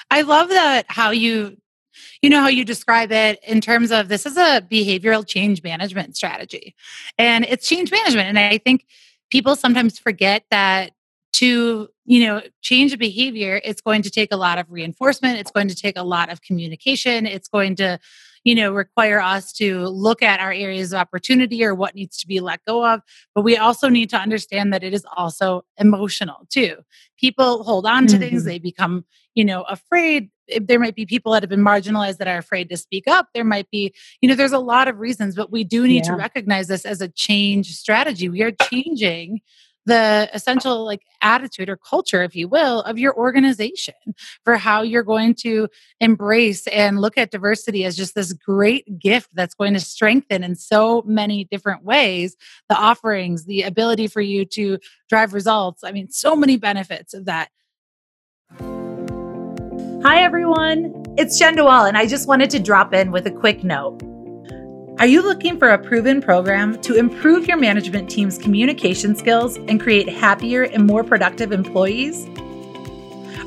[0.10, 1.58] I love that how you
[2.22, 6.16] you know how you describe it in terms of this is a behavioral change management
[6.16, 6.76] strategy.
[7.18, 8.28] And it's change management.
[8.30, 8.86] And i think
[9.32, 10.92] people sometimes forget that
[11.34, 15.40] to you know change a behavior it's going to take a lot of reinforcement.
[15.40, 17.26] It's going to take a lot of communication.
[17.26, 18.00] It's going to
[18.44, 22.28] you know require us to look at our areas of opportunity or what needs to
[22.28, 23.02] be let go of.
[23.34, 26.78] But we also need to understand that it is also emotional too.
[27.18, 28.22] People hold on to mm-hmm.
[28.22, 30.30] things they become you know afraid
[30.62, 33.44] there might be people that have been marginalized that are afraid to speak up there
[33.44, 36.12] might be you know there's a lot of reasons but we do need yeah.
[36.12, 38.30] to recognize this as a change strategy.
[38.30, 39.42] We are changing
[39.88, 43.96] the essential like attitude or culture if you will of your organization
[44.44, 45.68] for how you're going to
[46.00, 50.54] embrace and look at diversity as just this great gift that's going to strengthen in
[50.54, 52.36] so many different ways
[52.70, 54.78] the offerings the ability for you to
[55.10, 55.84] drive results.
[55.84, 57.50] I mean so many benefits of that
[60.04, 61.06] Hi, everyone.
[61.16, 64.02] It's Jenn DeWall, and I just wanted to drop in with a quick note.
[64.98, 69.80] Are you looking for a proven program to improve your management team's communication skills and
[69.80, 72.26] create happier and more productive employees?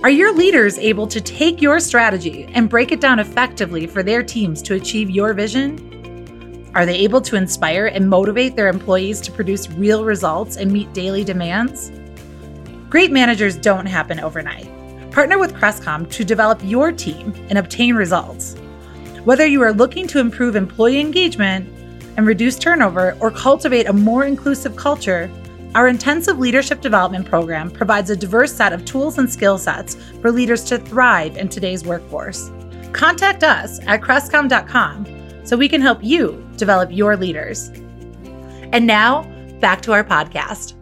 [0.04, 4.22] Are your leaders able to take your strategy and break it down effectively for their
[4.22, 6.70] teams to achieve your vision?
[6.76, 10.92] Are they able to inspire and motivate their employees to produce real results and meet
[10.92, 11.90] daily demands?
[12.90, 14.73] Great managers don't happen overnight.
[15.14, 18.56] Partner with Crestcom to develop your team and obtain results.
[19.22, 21.68] Whether you are looking to improve employee engagement
[22.16, 25.30] and reduce turnover or cultivate a more inclusive culture,
[25.76, 30.32] our intensive leadership development program provides a diverse set of tools and skill sets for
[30.32, 32.50] leaders to thrive in today's workforce.
[32.92, 35.06] Contact us at crestcom.com
[35.44, 37.68] so we can help you develop your leaders.
[38.72, 39.22] And now,
[39.60, 40.74] back to our podcast.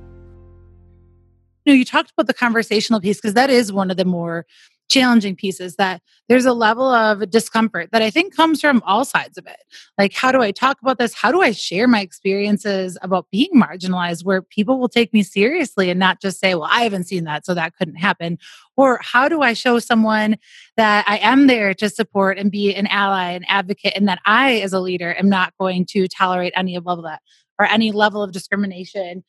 [1.67, 4.47] Know, you talked about the conversational piece because that is one of the more
[4.89, 9.39] challenging pieces that there's a level of discomfort that I think comes from all sides
[9.39, 9.57] of it.
[9.97, 11.15] Like, how do I talk about this?
[11.15, 15.89] How do I share my experiences about being marginalized where people will take me seriously
[15.89, 18.39] and not just say, well, I haven't seen that, so that couldn't happen?
[18.77, 20.37] Or how do I show someone
[20.77, 24.57] that I am there to support and be an ally and advocate, and that I,
[24.57, 27.23] as a leader, am not going to tolerate any level of that
[27.59, 29.25] or any level of discrimination?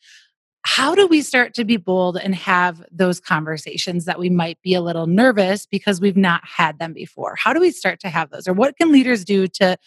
[0.65, 4.73] How do we start to be bold and have those conversations that we might be
[4.73, 7.35] a little nervous because we've not had them before?
[7.35, 9.77] How do we start to have those, or what can leaders do to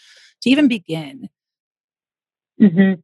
[0.43, 1.29] to even begin?
[2.61, 3.01] Mm-hmm.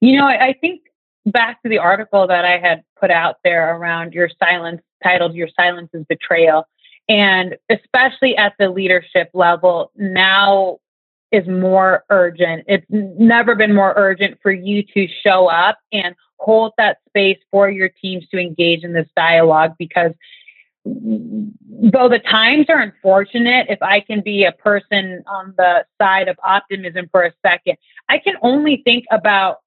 [0.00, 0.82] You know, I, I think
[1.26, 5.48] back to the article that I had put out there around your silence titled Your
[5.56, 6.66] Silence is Betrayal.
[7.08, 10.78] And especially at the leadership level, now
[11.32, 12.64] is more urgent.
[12.68, 17.70] It's never been more urgent for you to show up and hold that space for
[17.70, 20.12] your teams to engage in this dialogue because
[20.84, 26.36] though the times are unfortunate, if I can be a person on the side of
[26.42, 27.76] optimism for a second,
[28.08, 29.58] I can only think about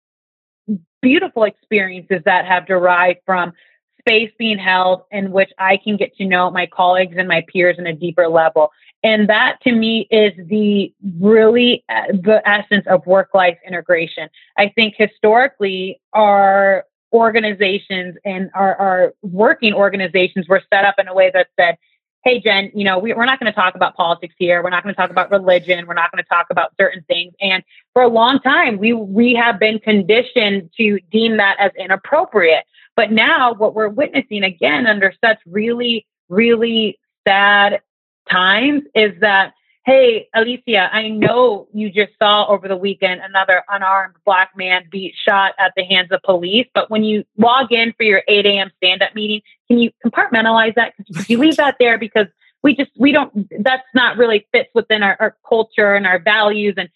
[1.02, 3.54] beautiful experiences that have derived from
[4.00, 7.78] space being held in which I can get to know my colleagues and my peers
[7.80, 8.72] in a deeper level.
[9.06, 14.30] And that to me is the really uh, the essence of work life integration.
[14.58, 21.14] I think historically our organizations and our, our working organizations were set up in a
[21.14, 21.78] way that said,
[22.24, 24.64] hey, Jenn, you know, we, are not going to talk about politics here.
[24.64, 25.86] We're not going to talk about religion.
[25.86, 27.32] We're not going to talk about certain things.
[27.40, 27.64] And
[27.94, 32.66] for a long time, we, we have been conditioned to deem that as inappropriate.
[32.96, 37.82] But now what we're witnessing again under such really, really sad
[38.30, 39.54] times is that,
[39.86, 45.14] hey, Alicia, I know you just saw over the weekend another unarmed black man be
[45.16, 46.68] shot at the hands of police.
[46.74, 48.72] But when you log in for your 8 a.m.
[48.78, 50.94] stand up meeting, can you compartmentalize that?
[50.98, 52.28] Because you leave that there because
[52.64, 56.74] we just, we don't, that's not really fits within our, our culture and our values.
[56.78, 56.90] And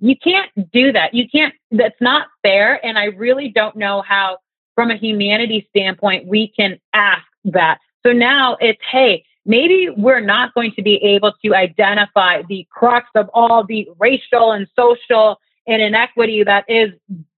[0.00, 1.14] you can't do that.
[1.14, 2.84] You can't, that's not fair.
[2.84, 4.38] And I really don't know how,
[4.74, 7.78] from a humanity standpoint, we can ask that.
[8.04, 13.08] So now it's, hey, maybe we're not going to be able to identify the crux
[13.14, 16.92] of all the racial and social and inequity that is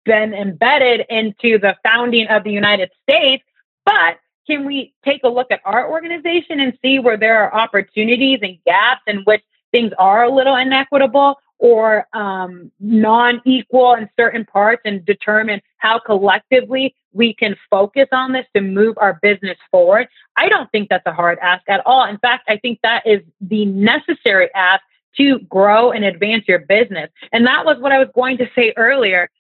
[0.05, 3.45] been embedded into the founding of the United States,
[3.85, 8.39] but can we take a look at our organization and see where there are opportunities
[8.43, 9.43] and gaps in which
[9.73, 16.95] things are a little inequitable or um, non-equal in certain parts and determine how collectively
[17.13, 20.07] we can focus on this to move our business forward.
[20.37, 22.05] I don't think that's a hard ask at all.
[22.05, 24.83] In fact, I think that is the necessary ask
[25.17, 27.11] to grow and advance your business.
[27.33, 29.31] And that was what I was going to say earlier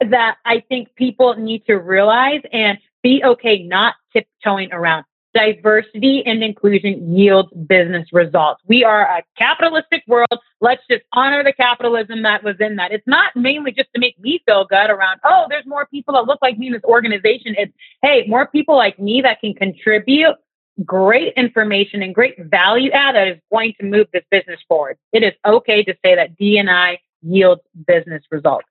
[0.00, 5.04] that I think people need to realize and be okay not tiptoeing around
[5.36, 8.62] diversity and inclusion yields business results.
[8.66, 10.38] We are a capitalistic world.
[10.60, 12.90] Let's just honor the capitalism that was in that.
[12.90, 16.24] It's not mainly just to make me feel good around, oh, there's more people that
[16.24, 17.54] look like me in this organization.
[17.58, 17.72] It's,
[18.02, 20.36] hey, more people like me that can contribute
[20.84, 24.96] great information and great value add that is going to move this business forward.
[25.12, 28.66] It is okay to say that D&I yields business results.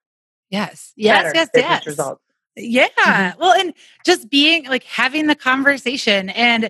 [0.50, 0.94] Yes.
[0.96, 1.86] Yes, yes, yes.
[1.86, 2.22] Results.
[2.56, 2.88] Yeah.
[3.00, 3.40] Mm-hmm.
[3.40, 3.74] Well, and
[4.06, 6.70] just being like having the conversation and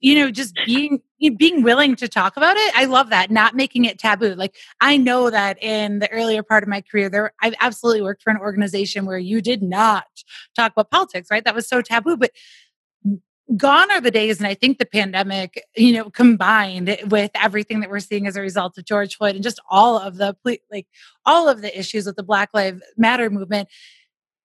[0.00, 1.00] you know just being
[1.36, 4.96] being willing to talk about it i love that not making it taboo like i
[4.96, 8.38] know that in the earlier part of my career there i've absolutely worked for an
[8.38, 10.06] organization where you did not
[10.56, 12.30] talk about politics right that was so taboo but
[13.56, 17.90] gone are the days and i think the pandemic you know combined with everything that
[17.90, 20.36] we're seeing as a result of george floyd and just all of the
[20.70, 20.86] like
[21.26, 23.68] all of the issues with the black lives matter movement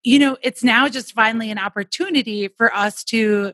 [0.06, 3.54] you know, it's now just finally an opportunity for us to,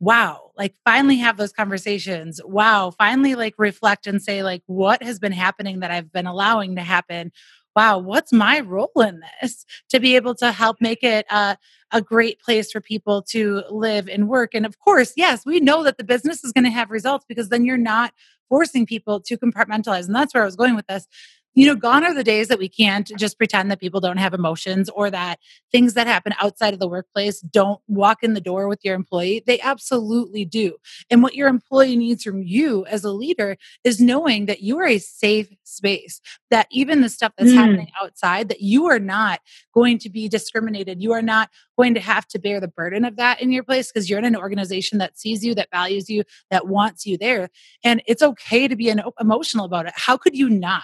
[0.00, 2.40] wow, like finally have those conversations.
[2.44, 6.74] Wow, finally like reflect and say, like, what has been happening that I've been allowing
[6.74, 7.30] to happen?
[7.76, 11.56] Wow, what's my role in this to be able to help make it a,
[11.92, 14.54] a great place for people to live and work?
[14.54, 17.48] And of course, yes, we know that the business is going to have results because
[17.48, 18.12] then you're not
[18.48, 20.06] forcing people to compartmentalize.
[20.06, 21.06] And that's where I was going with this
[21.54, 24.34] you know, gone are the days that we can't just pretend that people don't have
[24.34, 25.38] emotions or that
[25.70, 29.42] things that happen outside of the workplace don't walk in the door with your employee.
[29.46, 30.76] They absolutely do.
[31.10, 34.86] And what your employee needs from you as a leader is knowing that you are
[34.86, 37.56] a safe space, that even the stuff that's mm.
[37.56, 39.40] happening outside, that you are not
[39.72, 41.02] going to be discriminated.
[41.02, 43.90] You are not going to have to bear the burden of that in your place
[43.90, 47.48] because you're in an organization that sees you, that values you, that wants you there.
[47.82, 49.92] And it's okay to be an, emotional about it.
[49.96, 50.82] How could you not?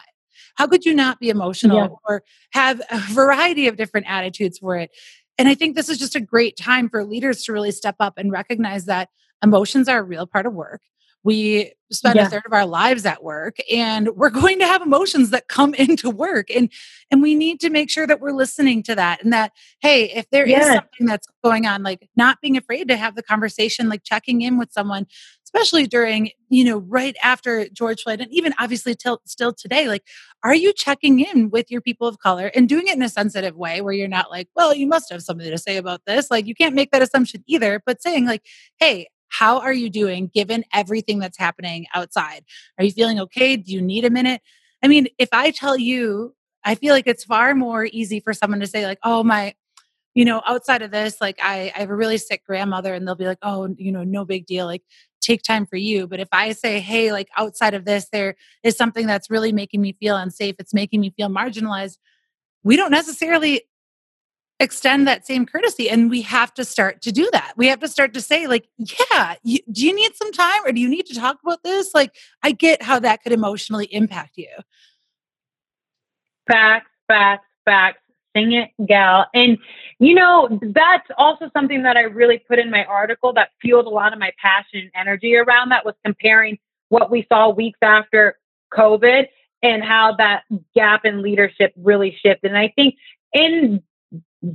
[0.60, 1.88] How could you not be emotional yeah.
[2.06, 4.90] or have a variety of different attitudes for it?
[5.38, 8.18] And I think this is just a great time for leaders to really step up
[8.18, 9.08] and recognize that
[9.42, 10.82] emotions are a real part of work.
[11.22, 12.26] we spend yeah.
[12.26, 15.72] a third of our lives at work and we're going to have emotions that come
[15.74, 16.70] into work and
[17.10, 20.28] and we need to make sure that we're listening to that and that hey if
[20.30, 20.66] there yes.
[20.66, 24.42] is something that's going on like not being afraid to have the conversation like checking
[24.42, 25.06] in with someone
[25.52, 30.02] especially during you know right after george floyd and even obviously till still today like
[30.42, 33.56] are you checking in with your people of color and doing it in a sensitive
[33.56, 36.46] way where you're not like well you must have something to say about this like
[36.46, 38.42] you can't make that assumption either but saying like
[38.78, 42.44] hey how are you doing given everything that's happening outside?
[42.78, 43.56] Are you feeling okay?
[43.56, 44.42] Do you need a minute?
[44.82, 46.34] I mean, if I tell you,
[46.64, 49.54] I feel like it's far more easy for someone to say, like, oh, my,
[50.14, 53.14] you know, outside of this, like, I, I have a really sick grandmother, and they'll
[53.14, 54.66] be like, oh, you know, no big deal.
[54.66, 54.82] Like,
[55.20, 56.06] take time for you.
[56.06, 59.80] But if I say, hey, like, outside of this, there is something that's really making
[59.80, 61.98] me feel unsafe, it's making me feel marginalized,
[62.62, 63.62] we don't necessarily
[64.60, 67.54] extend that same courtesy and we have to start to do that.
[67.56, 70.72] We have to start to say like yeah you, do you need some time or
[70.72, 71.94] do you need to talk about this?
[71.94, 74.50] Like i get how that could emotionally impact you.
[76.46, 78.02] Facts facts facts
[78.36, 79.26] sing it gal.
[79.34, 79.58] And
[79.98, 83.90] you know that's also something that i really put in my article that fueled a
[83.90, 86.58] lot of my passion and energy around that was comparing
[86.88, 88.38] what we saw weeks after
[88.72, 89.26] covid
[89.62, 92.48] and how that gap in leadership really shifted.
[92.48, 92.96] And i think
[93.32, 93.82] in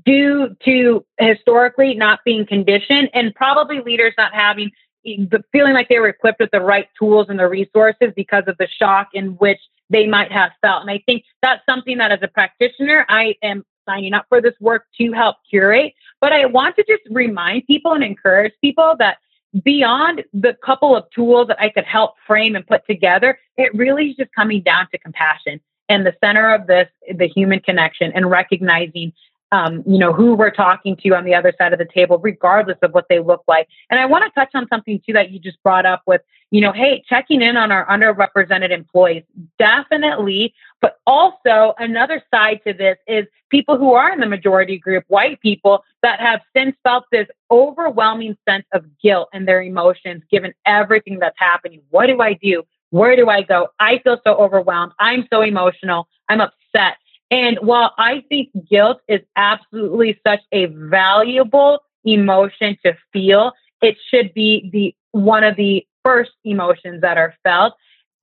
[0.03, 4.71] due to historically not being conditioned and probably leaders not having
[5.03, 8.57] the feeling like they were equipped with the right tools and the resources because of
[8.57, 9.59] the shock in which
[9.89, 10.81] they might have felt.
[10.81, 14.55] And I think that's something that as a practitioner, I am signing up for this
[14.59, 15.93] work to help curate.
[16.21, 19.17] But I want to just remind people and encourage people that
[19.63, 24.09] beyond the couple of tools that I could help frame and put together, it really
[24.09, 25.61] is just coming down to compassion.
[25.87, 29.13] And the center of this, the human connection and recognizing
[29.51, 32.77] um, you know, who we're talking to on the other side of the table, regardless
[32.81, 33.67] of what they look like.
[33.89, 36.21] And I want to touch on something too that you just brought up with,
[36.51, 39.23] you know, hey, checking in on our underrepresented employees.
[39.59, 40.53] Definitely.
[40.81, 45.39] But also, another side to this is people who are in the majority group, white
[45.41, 51.19] people, that have since felt this overwhelming sense of guilt in their emotions given everything
[51.19, 51.81] that's happening.
[51.89, 52.63] What do I do?
[52.89, 53.69] Where do I go?
[53.79, 54.93] I feel so overwhelmed.
[54.99, 56.07] I'm so emotional.
[56.29, 56.97] I'm upset.
[57.35, 64.33] And while I think guilt is absolutely such a valuable emotion to feel, it should
[64.33, 67.73] be the one of the first emotions that are felt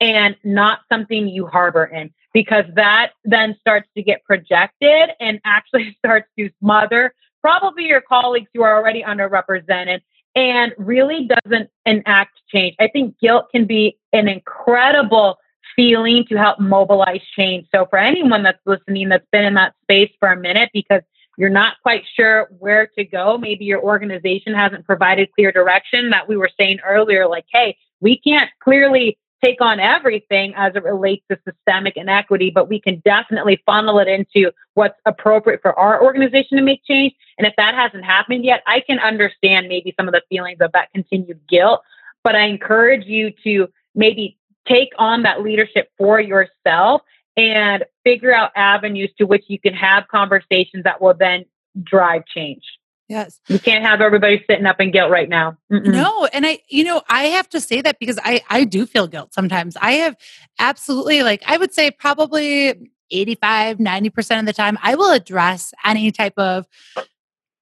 [0.00, 5.94] and not something you harbor in because that then starts to get projected and actually
[6.04, 10.00] starts to smother probably your colleagues who are already underrepresented
[10.34, 12.74] and really doesn't enact change.
[12.80, 15.36] I think guilt can be an incredible
[15.74, 17.66] feeling to help mobilize change.
[17.74, 21.02] So for anyone that's listening that's been in that space for a minute because
[21.38, 26.28] you're not quite sure where to go, maybe your organization hasn't provided clear direction that
[26.28, 31.24] we were saying earlier like hey, we can't clearly take on everything as it relates
[31.28, 36.56] to systemic inequity, but we can definitely funnel it into what's appropriate for our organization
[36.56, 37.12] to make change.
[37.38, 40.70] And if that hasn't happened yet, I can understand maybe some of the feelings of
[40.72, 41.82] that continued guilt,
[42.22, 47.02] but I encourage you to maybe take on that leadership for yourself
[47.36, 51.44] and figure out avenues to which you can have conversations that will then
[51.82, 52.62] drive change.
[53.08, 53.40] Yes.
[53.48, 55.58] You can't have everybody sitting up in guilt right now.
[55.70, 55.86] Mm-mm.
[55.86, 59.06] No, and I you know, I have to say that because I I do feel
[59.06, 59.76] guilt sometimes.
[59.80, 60.16] I have
[60.58, 66.10] absolutely like I would say probably 85 90% of the time I will address any
[66.10, 66.66] type of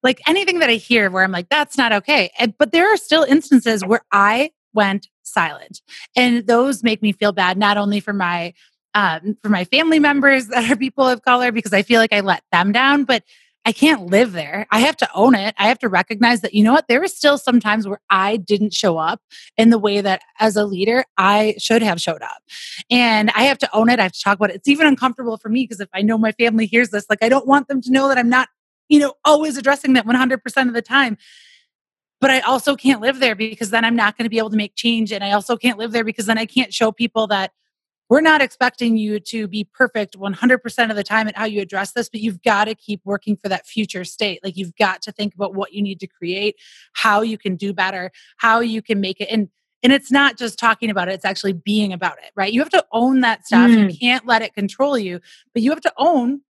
[0.03, 2.31] like anything that I hear where I'm like that's not okay.
[2.39, 5.81] And, but there are still instances where I went silent.
[6.15, 8.53] And those make me feel bad, not only for my
[8.93, 12.19] um, for my family members that are people of color, because I feel like I
[12.19, 13.23] let them down, but
[13.63, 14.65] I can't live there.
[14.71, 15.53] I have to own it.
[15.57, 18.37] I have to recognize that, you know what, there is still some times where I
[18.37, 19.21] didn't show up
[19.55, 22.41] in the way that as a leader I should have showed up.
[22.89, 23.99] And I have to own it.
[23.99, 24.55] I have to talk about it.
[24.55, 27.29] It's even uncomfortable for me because if I know my family hears this, like I
[27.29, 28.49] don't want them to know that I'm not,
[28.89, 31.17] you know, always addressing that 100% of the time
[32.21, 34.57] but I also can't live there because then I'm not going to be able to
[34.57, 35.11] make change.
[35.11, 37.51] And I also can't live there because then I can't show people that
[38.09, 41.93] we're not expecting you to be perfect 100% of the time at how you address
[41.93, 44.39] this, but you've got to keep working for that future state.
[44.43, 46.57] Like you've got to think about what you need to create,
[46.93, 49.29] how you can do better, how you can make it.
[49.31, 49.49] And
[49.83, 52.53] and it's not just talking about it, it's actually being about it, right?
[52.53, 53.71] You have to own that stuff.
[53.71, 53.91] Mm.
[53.91, 55.19] You can't let it control you,
[55.53, 56.41] but you have to own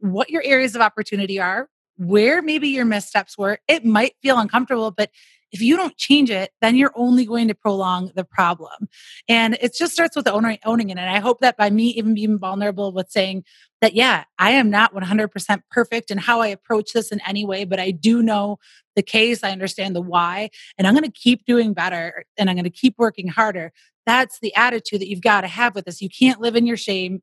[0.00, 3.58] what your areas of opportunity are, where maybe your missteps were.
[3.68, 5.10] It might feel uncomfortable, but
[5.50, 8.88] if you don't change it, then you're only going to prolong the problem.
[9.28, 10.98] And it just starts with owning, owning it.
[10.98, 13.44] And I hope that by me even being vulnerable with saying
[13.80, 17.64] that, yeah, I am not 100% perfect in how I approach this in any way,
[17.64, 18.58] but I do know
[18.94, 19.42] the case.
[19.42, 20.50] I understand the why.
[20.76, 23.72] And I'm going to keep doing better and I'm going to keep working harder.
[24.04, 26.02] That's the attitude that you've got to have with this.
[26.02, 27.22] You can't live in your shame.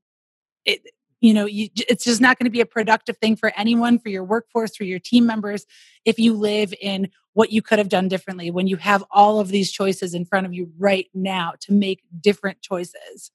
[0.65, 0.82] It,
[1.26, 4.09] you know you, it's just not going to be a productive thing for anyone for
[4.09, 5.65] your workforce for your team members
[6.05, 9.47] if you live in what you could have done differently when you have all of
[9.47, 13.32] these choices in front of you right now to make different choices.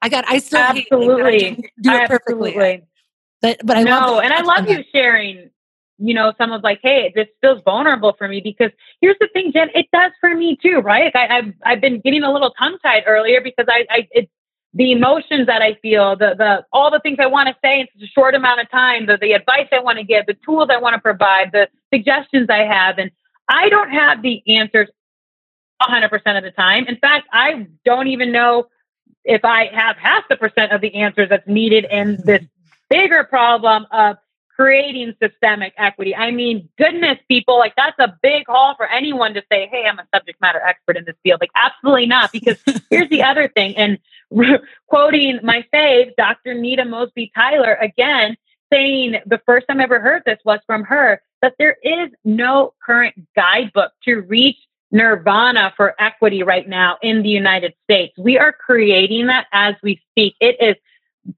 [0.00, 1.38] I got i still absolutely.
[1.40, 2.82] hate, like, do it perfectly.
[3.42, 5.50] but but i no and i love you sharing
[5.98, 8.70] you know some of like hey this feels vulnerable for me because
[9.00, 11.10] here's the thing Jenn it does for me too right?
[11.16, 14.28] I, have I've been getting a little tongue tied earlier because i i it,
[14.74, 17.86] the emotions that I feel, the the all the things I want to say in
[17.94, 20.68] such a short amount of time, the the advice I want to give, the tools
[20.70, 23.10] I want to provide, the suggestions I have, and
[23.48, 24.88] I don't have the answers
[25.82, 26.86] 100% of the time.
[26.86, 28.66] In fact, I don't even know
[29.24, 32.42] if I have half the percent of the answers that's needed in this
[32.90, 34.16] bigger problem of
[34.54, 36.14] creating systemic equity.
[36.14, 39.98] I mean, goodness, people, like that's a big haul for anyone to say, hey, I'm
[39.98, 41.40] a subject matter expert in this field.
[41.40, 42.30] Like, absolutely not.
[42.32, 42.58] Because
[42.90, 43.76] here's the other thing.
[43.76, 43.98] And
[44.86, 46.54] quoting my fave, Dr.
[46.54, 48.36] Nita Mosby Tyler, again,
[48.72, 52.72] saying the first time I ever heard this was from her that there is no
[52.84, 54.56] current guidebook to reach
[54.90, 58.16] nirvana for equity right now in the United States.
[58.16, 60.36] We are creating that as we speak.
[60.40, 60.76] It is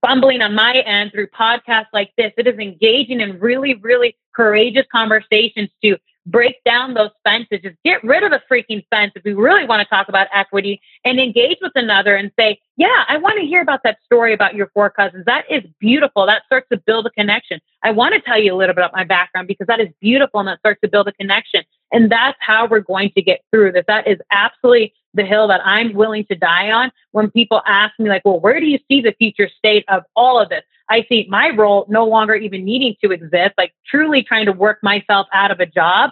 [0.02, 2.32] bumbling on my end through podcasts like this.
[2.36, 5.96] It is engaging in really, really courageous conversations to
[6.26, 9.80] break down those fences, just get rid of the freaking fence if we really want
[9.80, 13.62] to talk about equity and engage with another and say, yeah, I want to hear
[13.62, 15.24] about that story about your four cousins.
[15.24, 16.26] That is beautiful.
[16.26, 17.60] That starts to build a connection.
[17.82, 20.40] I want to tell you a little bit about my background because that is beautiful
[20.40, 21.62] and that starts to build a connection.
[21.92, 23.84] And that's how we're going to get through this.
[23.86, 28.08] That is absolutely the hill that I'm willing to die on when people ask me,
[28.08, 30.62] like, well, where do you see the future state of all of this?
[30.88, 34.78] I see my role no longer even needing to exist, like truly trying to work
[34.82, 36.10] myself out of a job.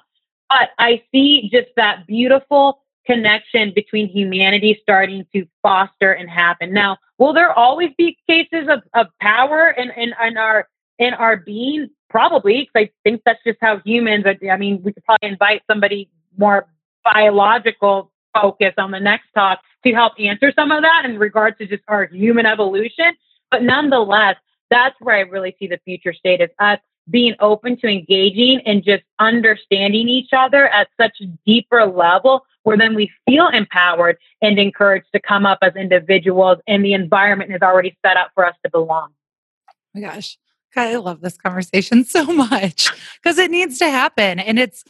[0.49, 6.73] But I see just that beautiful connection between humanity starting to foster and happen.
[6.73, 10.69] Now, will there always be cases of, of power in, in, in our
[10.99, 11.91] in our being?
[12.09, 14.25] Probably, because I think that's just how humans.
[14.27, 16.67] I mean, we could probably invite somebody more
[17.03, 21.67] biological focus on the next talk to help answer some of that in regards to
[21.67, 23.15] just our human evolution.
[23.51, 24.37] But nonetheless,
[24.71, 26.79] that's where I really see the future state is us
[27.11, 32.79] being open to engaging and just understanding each other at such a deeper level where
[32.79, 37.61] then we feel empowered and encouraged to come up as individuals and the environment is
[37.63, 39.11] already set up for us to belong.
[39.69, 40.39] Oh my gosh.
[40.75, 42.91] God, I love this conversation so much
[43.23, 44.41] because it needs to happen.
[44.41, 44.85] And it's,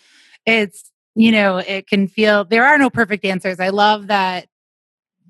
[0.47, 3.61] it's, you know, it can feel there are no perfect answers.
[3.61, 4.47] I love that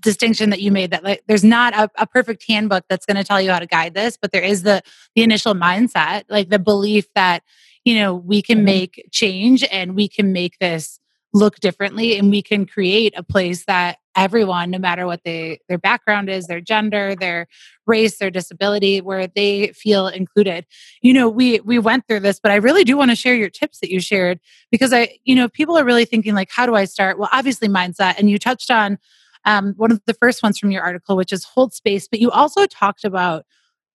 [0.04, 3.24] distinction that you made that like there's not a, a perfect handbook that's going to
[3.24, 4.82] tell you how to guide this but there is the
[5.16, 7.42] the initial mindset like the belief that
[7.84, 8.66] you know we can mm-hmm.
[8.66, 11.00] make change and we can make this
[11.32, 15.78] look differently and we can create a place that everyone no matter what they their
[15.78, 17.48] background is their gender their
[17.86, 20.64] race their disability where they feel included
[21.02, 23.50] you know we we went through this but i really do want to share your
[23.50, 24.38] tips that you shared
[24.70, 27.68] because i you know people are really thinking like how do i start well obviously
[27.68, 28.96] mindset and you touched on
[29.44, 32.08] um, one of the first ones from your article, which is hold space.
[32.08, 33.44] But you also talked about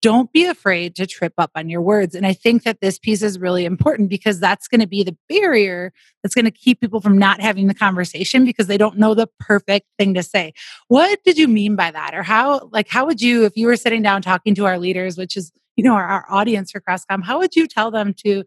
[0.02, 2.14] don't be afraid to trip up on your words.
[2.14, 5.16] And I think that this piece is really important because that's going to be the
[5.28, 5.92] barrier
[6.22, 9.28] that's going to keep people from not having the conversation because they don't know the
[9.38, 10.54] perfect thing to say.
[10.88, 12.14] What did you mean by that?
[12.14, 15.18] Or how, like, how would you, if you were sitting down talking to our leaders,
[15.18, 18.42] which is, you know, our, our audience for Crestcom, how would you tell them to,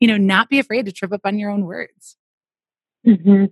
[0.00, 2.16] you know, not be afraid to trip up on your own words?
[3.06, 3.44] Mm-hmm.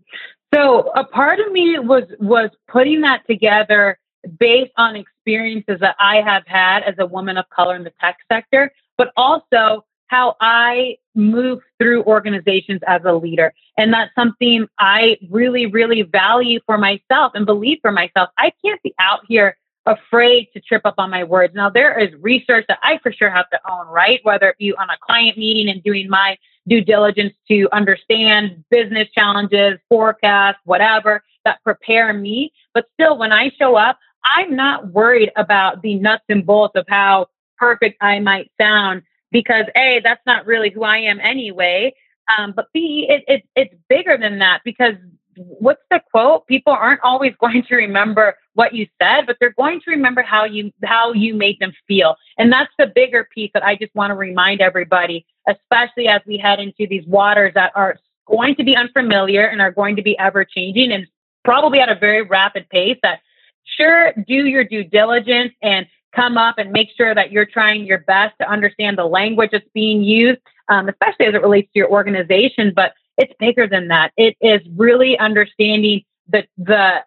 [0.54, 3.98] So a part of me was was putting that together
[4.38, 8.18] based on experiences that I have had as a woman of color in the tech
[8.30, 13.52] sector, but also how I move through organizations as a leader.
[13.76, 18.30] And that's something I really, really value for myself and believe for myself.
[18.38, 21.54] I can't be out here afraid to trip up on my words.
[21.54, 24.20] Now, there is research that I for sure have to own, right?
[24.22, 26.36] Whether it be on a client meeting and doing my
[26.68, 32.52] due diligence to understand business challenges, forecasts, whatever that prepare me.
[32.74, 36.84] But still, when I show up, I'm not worried about the nuts and bolts of
[36.88, 41.94] how perfect I might sound because A, that's not really who I am anyway.
[42.36, 44.94] Um, but B, it, it, it's bigger than that because
[45.38, 46.46] what's the quote?
[46.46, 50.44] People aren't always going to remember what you said, but they're going to remember how
[50.44, 52.16] you how you made them feel.
[52.36, 56.38] And that's the bigger piece that I just want to remind everybody, especially as we
[56.38, 60.18] head into these waters that are going to be unfamiliar and are going to be
[60.18, 61.06] ever changing and
[61.44, 63.20] probably at a very rapid pace that
[63.64, 67.98] sure do your due diligence and come up and make sure that you're trying your
[67.98, 71.90] best to understand the language that's being used, um, especially as it relates to your
[71.90, 72.72] organization.
[72.74, 74.12] But it's bigger than that.
[74.16, 77.04] It is really understanding the the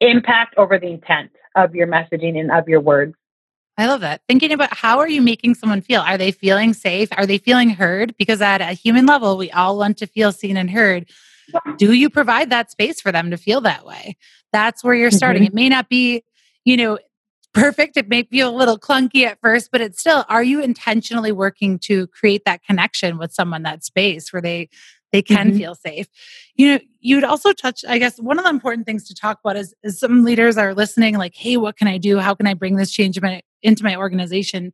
[0.00, 3.14] impact over the intent of your messaging and of your words.
[3.76, 4.22] I love that.
[4.28, 6.00] Thinking about how are you making someone feel?
[6.00, 7.08] Are they feeling safe?
[7.16, 8.14] Are they feeling heard?
[8.18, 11.08] Because at a human level, we all want to feel seen and heard.
[11.78, 14.16] Do you provide that space for them to feel that way?
[14.52, 15.42] That's where you're starting.
[15.42, 15.58] Mm-hmm.
[15.58, 16.22] It may not be,
[16.64, 16.98] you know,
[17.52, 17.96] perfect.
[17.96, 21.78] It may feel a little clunky at first, but it's still, are you intentionally working
[21.80, 24.68] to create that connection with someone, that space where they
[25.12, 25.58] they can mm-hmm.
[25.58, 26.06] feel safe.
[26.54, 29.56] You know, you'd also touch, I guess, one of the important things to talk about
[29.56, 32.18] is, is some leaders are listening, like, hey, what can I do?
[32.18, 34.72] How can I bring this change in my, into my organization?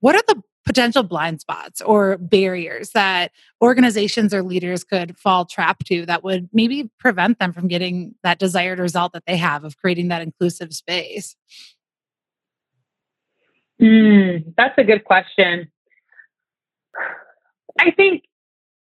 [0.00, 3.32] What are the potential blind spots or barriers that
[3.62, 8.38] organizations or leaders could fall trap to that would maybe prevent them from getting that
[8.38, 11.36] desired result that they have of creating that inclusive space?
[13.80, 15.70] Mm, that's a good question.
[17.78, 18.24] I think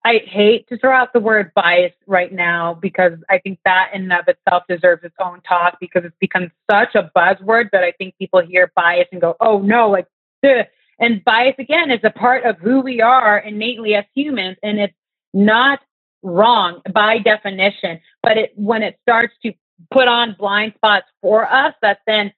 [0.04, 4.02] I hate to throw out the word bias right now because I think that in
[4.02, 7.92] and of itself deserves its own talk because it's become such a buzzword that I
[7.92, 10.06] think people hear bias and go, oh no, like,
[10.44, 10.64] Ugh.
[10.98, 14.56] and bias again is a part of who we are innately as humans.
[14.62, 14.94] And it's
[15.34, 15.80] not
[16.22, 19.52] wrong by definition, but it, when it starts to
[19.90, 22.32] put on blind spots for us, that then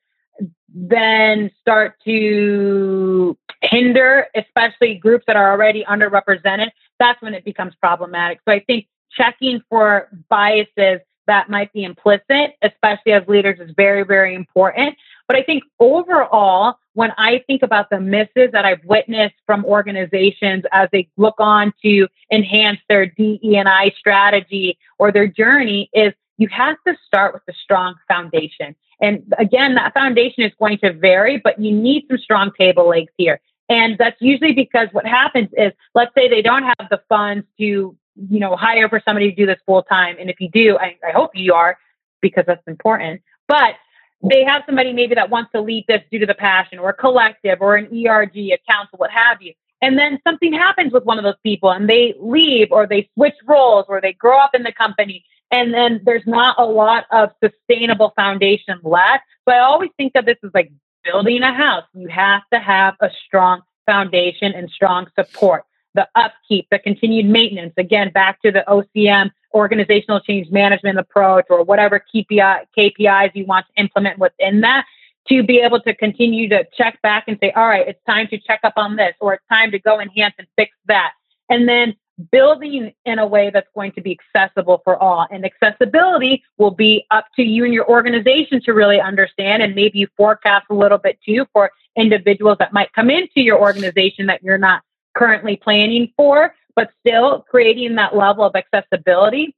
[0.74, 8.40] then start to hinder, especially groups that are already underrepresented, that's when it becomes problematic.
[8.46, 14.04] So I think checking for biases that might be implicit, especially as leaders, is very,
[14.04, 14.96] very important.
[15.28, 20.64] But I think overall, when I think about the misses that I've witnessed from organizations
[20.72, 26.76] as they look on to enhance their DE&I strategy or their journey, is you have
[26.86, 28.74] to start with a strong foundation.
[29.02, 33.12] And again, that foundation is going to vary, but you need some strong table legs
[33.18, 33.40] here.
[33.68, 37.64] And that's usually because what happens is, let's say they don't have the funds to,
[37.64, 40.16] you know, hire for somebody to do this full time.
[40.18, 41.78] And if you do, I, I hope you are,
[42.22, 43.20] because that's important.
[43.46, 43.74] But
[44.22, 46.94] they have somebody maybe that wants to lead this due to the passion or a
[46.94, 49.52] collective or an ERG, a council, what have you.
[49.82, 53.36] And then something happens with one of those people and they leave or they switch
[53.46, 57.30] roles or they grow up in the company and then there's not a lot of
[57.42, 59.24] sustainable foundation left.
[59.48, 60.70] So I always think that this is like
[61.04, 61.84] building a house.
[61.94, 65.64] You have to have a strong foundation and strong support.
[65.94, 71.64] The upkeep, the continued maintenance, again, back to the OCM, organizational change management approach, or
[71.64, 74.84] whatever KPI, KPIs you want to implement within that,
[75.28, 78.38] to be able to continue to check back and say, all right, it's time to
[78.38, 81.12] check up on this, or it's time to go enhance and fix that.
[81.48, 81.96] And then
[82.30, 85.26] building in a way that's going to be accessible for all.
[85.30, 89.62] And accessibility will be up to you and your organization to really understand.
[89.62, 93.60] And maybe you forecast a little bit too for individuals that might come into your
[93.60, 94.82] organization that you're not
[95.14, 99.54] currently planning for, but still creating that level of accessibility.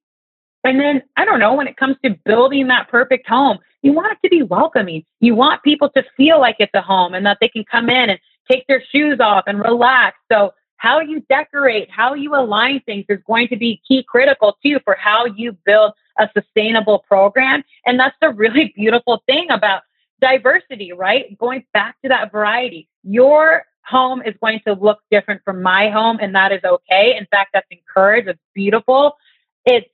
[0.64, 4.12] And then, I don't know, when it comes to building that perfect home, you want
[4.12, 5.04] it to be welcoming.
[5.20, 8.10] You want people to feel like it's a home and that they can come in
[8.10, 8.18] and
[8.50, 10.16] take their shoes off and relax.
[10.30, 10.52] So,
[10.82, 14.96] how you decorate, how you align things is going to be key critical too for
[14.96, 17.62] how you build a sustainable program.
[17.86, 19.82] And that's the really beautiful thing about
[20.20, 21.38] diversity, right?
[21.38, 22.88] Going back to that variety.
[23.04, 27.16] Your home is going to look different from my home, and that is okay.
[27.16, 29.16] In fact, that's encouraged, it's beautiful.
[29.64, 29.88] It's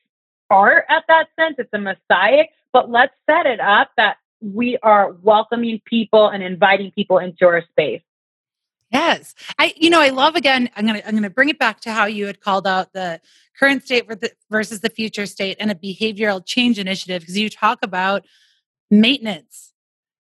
[0.49, 5.13] art at that sense, it's a mosaic, but let's set it up that we are
[5.23, 8.01] welcoming people and inviting people into our space.
[8.91, 9.35] Yes.
[9.59, 11.81] I you know, I love again, I'm going to I'm going to bring it back
[11.81, 13.21] to how you had called out the
[13.59, 14.09] current state
[14.51, 18.25] versus the future state and a behavioral change initiative because you talk about
[18.91, 19.73] maintenance.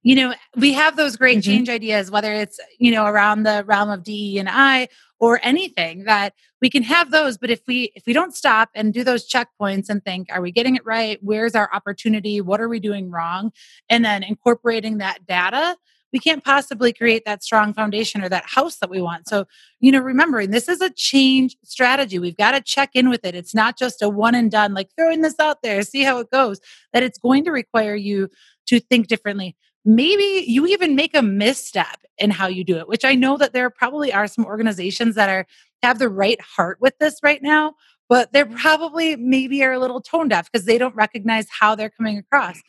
[0.03, 1.51] You know, we have those great mm-hmm.
[1.51, 4.89] change ideas whether it's, you know, around the realm of DE and I
[5.19, 8.93] or anything that we can have those but if we if we don't stop and
[8.93, 12.69] do those checkpoints and think are we getting it right where's our opportunity what are
[12.69, 13.51] we doing wrong
[13.89, 15.77] and then incorporating that data
[16.13, 19.29] we can't possibly create that strong foundation or that house that we want.
[19.29, 19.47] So,
[19.81, 22.19] you know, remembering this is a change strategy.
[22.19, 23.35] We've got to check in with it.
[23.35, 26.31] It's not just a one and done, like throwing this out there, see how it
[26.31, 26.61] goes,
[26.93, 28.29] that it's going to require you
[28.67, 29.57] to think differently.
[29.85, 33.53] Maybe you even make a misstep in how you do it, which I know that
[33.53, 35.47] there probably are some organizations that are
[35.83, 37.75] have the right heart with this right now,
[38.09, 41.91] but they're probably maybe are a little tone deaf because they don't recognize how they're
[41.91, 42.61] coming across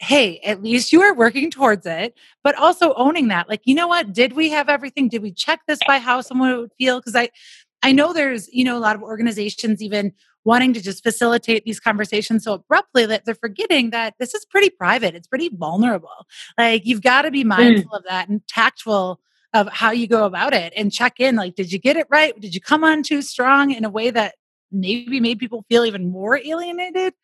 [0.00, 3.48] hey, at least you are working towards it, but also owning that.
[3.48, 4.12] Like, you know what?
[4.12, 5.08] Did we have everything?
[5.08, 7.00] Did we check this by how someone would feel?
[7.00, 7.30] Because I,
[7.82, 10.12] I know there's, you know, a lot of organizations even
[10.44, 14.70] wanting to just facilitate these conversations so abruptly that they're forgetting that this is pretty
[14.70, 15.14] private.
[15.14, 16.26] It's pretty vulnerable.
[16.56, 17.48] Like, you've got to be mm.
[17.48, 17.98] mindful mm.
[17.98, 19.20] of that and tactful
[19.52, 21.34] of how you go about it and check in.
[21.34, 22.38] Like, did you get it right?
[22.38, 24.36] Did you come on too strong in a way that
[24.70, 27.14] maybe made people feel even more alienated?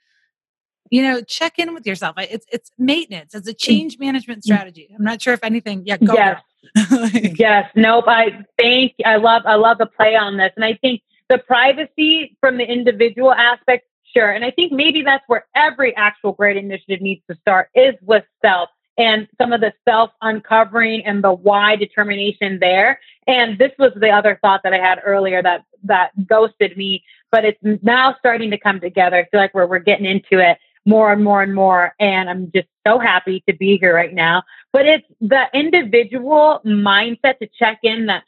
[0.91, 2.15] You know check in with yourself.
[2.19, 3.59] It's it's maintenance it's a mm.
[3.59, 4.45] change management mm.
[4.45, 4.89] strategy.
[4.97, 6.41] I'm not sure if anything yeah go yes.
[7.39, 7.71] yes.
[7.75, 11.39] Nope i think i love i love the play on this and i think the
[11.39, 16.57] privacy from the individual aspect sure and i think maybe that's where every actual great
[16.57, 21.33] initiative needs to start is with self and some of the self uncovering and the
[21.33, 26.11] why determination there and this was the other thought that i had earlier that that
[26.27, 27.05] ghosted me
[27.35, 29.17] but it's now starting to come together.
[29.17, 31.95] I feel like we're, we're getting into it more and more and more.
[31.99, 34.43] And I'm just so happy to be here right now.
[34.73, 38.25] But it's the individual mindset to check in that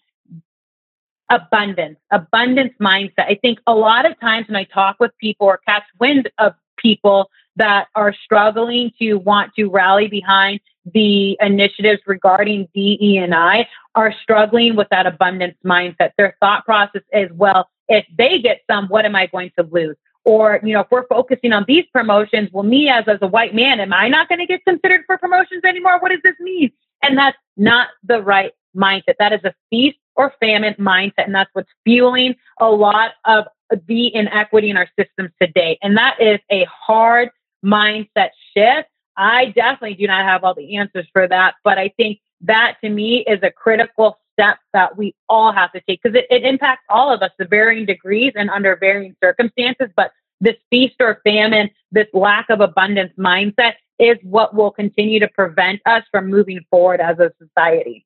[1.29, 3.27] abundance, abundance mindset.
[3.27, 6.55] I think a lot of times when I talk with people or catch wind of
[6.77, 10.61] people that are struggling to want to rally behind
[10.95, 16.11] the initiatives regarding DE and I are struggling with that abundance mindset.
[16.17, 19.97] Their thought process is, well, if they get some, what am I going to lose?
[20.27, 23.55] Or, you know, if we're focusing on these promotions, well, me as, as a white
[23.55, 26.01] man, am I not going to get considered for promotions anymore?
[26.01, 26.73] What does this mean?
[27.01, 29.15] And that's not the right mindset.
[29.21, 31.27] That is a feast or famine mindset.
[31.27, 33.45] And that's what's fueling a lot of
[33.87, 35.79] the inequity in our systems today.
[35.81, 37.31] And that is a hard
[37.65, 38.89] mindset shift.
[39.17, 42.91] I definitely do not have all the answers for that, but I think that to
[42.91, 46.85] me is a critical step that we all have to take because it, it impacts
[46.89, 49.89] all of us to varying degrees and under varying circumstances.
[49.97, 55.29] But this feast or famine, this lack of abundance mindset is what will continue to
[55.29, 58.05] prevent us from moving forward as a society.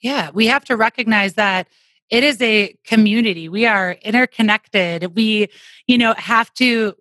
[0.00, 1.68] Yeah, we have to recognize that
[2.10, 3.48] it is a community.
[3.48, 5.14] We are interconnected.
[5.14, 5.48] We,
[5.86, 6.94] you know, have to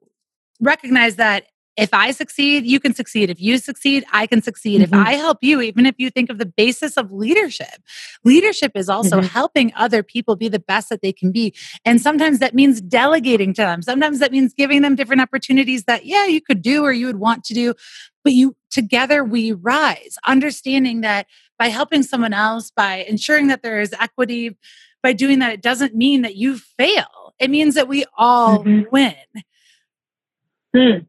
[0.59, 1.47] recognize that
[1.77, 3.29] if I succeed, you can succeed.
[3.29, 4.81] If you succeed, I can succeed.
[4.81, 4.93] Mm-hmm.
[4.95, 7.81] If I help you, even if you think of the basis of leadership,
[8.23, 9.27] leadership is also mm-hmm.
[9.27, 11.53] helping other people be the best that they can be.
[11.85, 13.83] And sometimes that means delegating to them.
[13.83, 17.19] Sometimes that means giving them different opportunities that, yeah, you could do or you would
[17.19, 17.75] want to do.
[18.23, 21.27] But you together we rise, understanding that
[21.59, 24.57] by helping someone else, by ensuring that there is equity,
[25.03, 27.33] by doing that, it doesn't mean that you fail.
[27.39, 28.89] It means that we all mm-hmm.
[28.91, 29.15] win.
[30.75, 31.05] Hmm.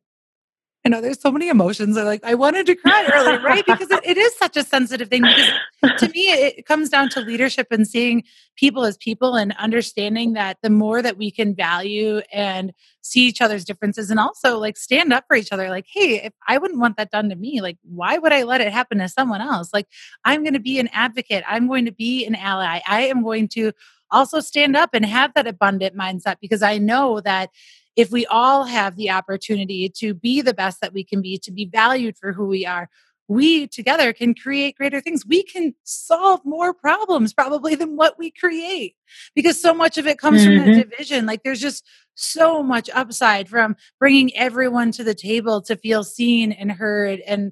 [0.88, 1.96] Know there's so many emotions.
[1.96, 3.64] I like I wanted to cry early, right?
[3.66, 5.22] Because it, it is such a sensitive thing.
[5.22, 8.24] Because to me, it comes down to leadership and seeing
[8.56, 12.72] people as people and understanding that the more that we can value and
[13.02, 15.68] see each other's differences and also like stand up for each other.
[15.68, 18.60] Like, hey, if I wouldn't want that done to me, like why would I let
[18.60, 19.70] it happen to someone else?
[19.72, 19.86] Like
[20.24, 21.44] I'm going to be an advocate.
[21.46, 22.80] I'm going to be an ally.
[22.86, 23.72] I am going to
[24.10, 27.50] also stand up and have that abundant mindset because I know that
[27.98, 31.50] if we all have the opportunity to be the best that we can be, to
[31.50, 32.88] be valued for who we are,
[33.26, 35.26] we together can create greater things.
[35.26, 38.94] We can solve more problems probably than what we create
[39.34, 40.64] because so much of it comes mm-hmm.
[40.64, 41.26] from the division.
[41.26, 41.84] Like there's just
[42.14, 47.50] so much upside from bringing everyone to the table to feel seen and heard and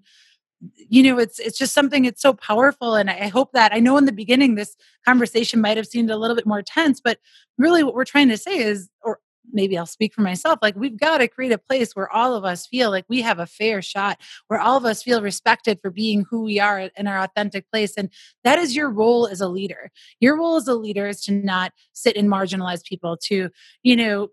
[0.77, 3.99] you know it's it's just something it's so powerful and i hope that i know
[3.99, 4.75] in the beginning this
[5.05, 7.19] conversation might have seemed a little bit more tense but
[7.59, 9.21] really what we're trying to say is or
[9.53, 12.45] maybe I'll speak for myself, like we've got to create a place where all of
[12.45, 15.91] us feel like we have a fair shot, where all of us feel respected for
[15.91, 17.95] being who we are in our authentic place.
[17.97, 18.11] And
[18.45, 19.91] that is your role as a leader.
[20.21, 23.51] Your role as a leader is to not sit and marginalize people, to,
[23.83, 24.29] you know,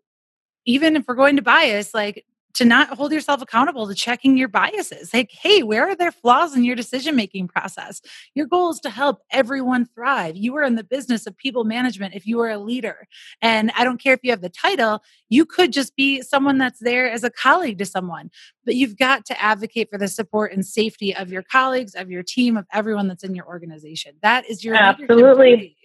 [0.66, 4.47] even if we're going to bias, like to not hold yourself accountable to checking your
[4.47, 5.14] biases.
[5.14, 8.01] Like, hey, where are there flaws in your decision making process?
[8.36, 10.36] Your goal is to help everyone thrive.
[10.38, 13.08] You are in the business of people management if you are a leader.
[13.41, 16.80] And I don't care if you have the title, you could just be someone that's
[16.80, 18.30] there as a colleague to someone.
[18.66, 22.24] But you've got to advocate for the support and safety of your colleagues, of your
[22.24, 24.16] team, of everyone that's in your organization.
[24.22, 25.78] That is your absolutely.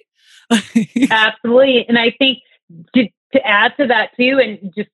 [1.11, 1.87] absolutely.
[1.89, 2.39] And I think
[3.33, 4.91] to, add to that too, and just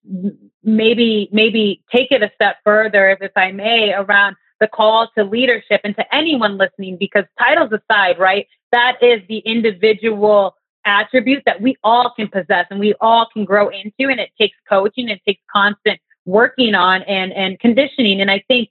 [0.62, 5.80] maybe maybe take it a step further, if I may, around the call to leadership
[5.84, 10.56] and to anyone listening, because titles aside, right, that is the individual
[10.86, 14.56] attribute that we all can possess and we all can grow into, and it takes
[14.68, 18.68] coaching, it takes constant working on and and conditioning, and I think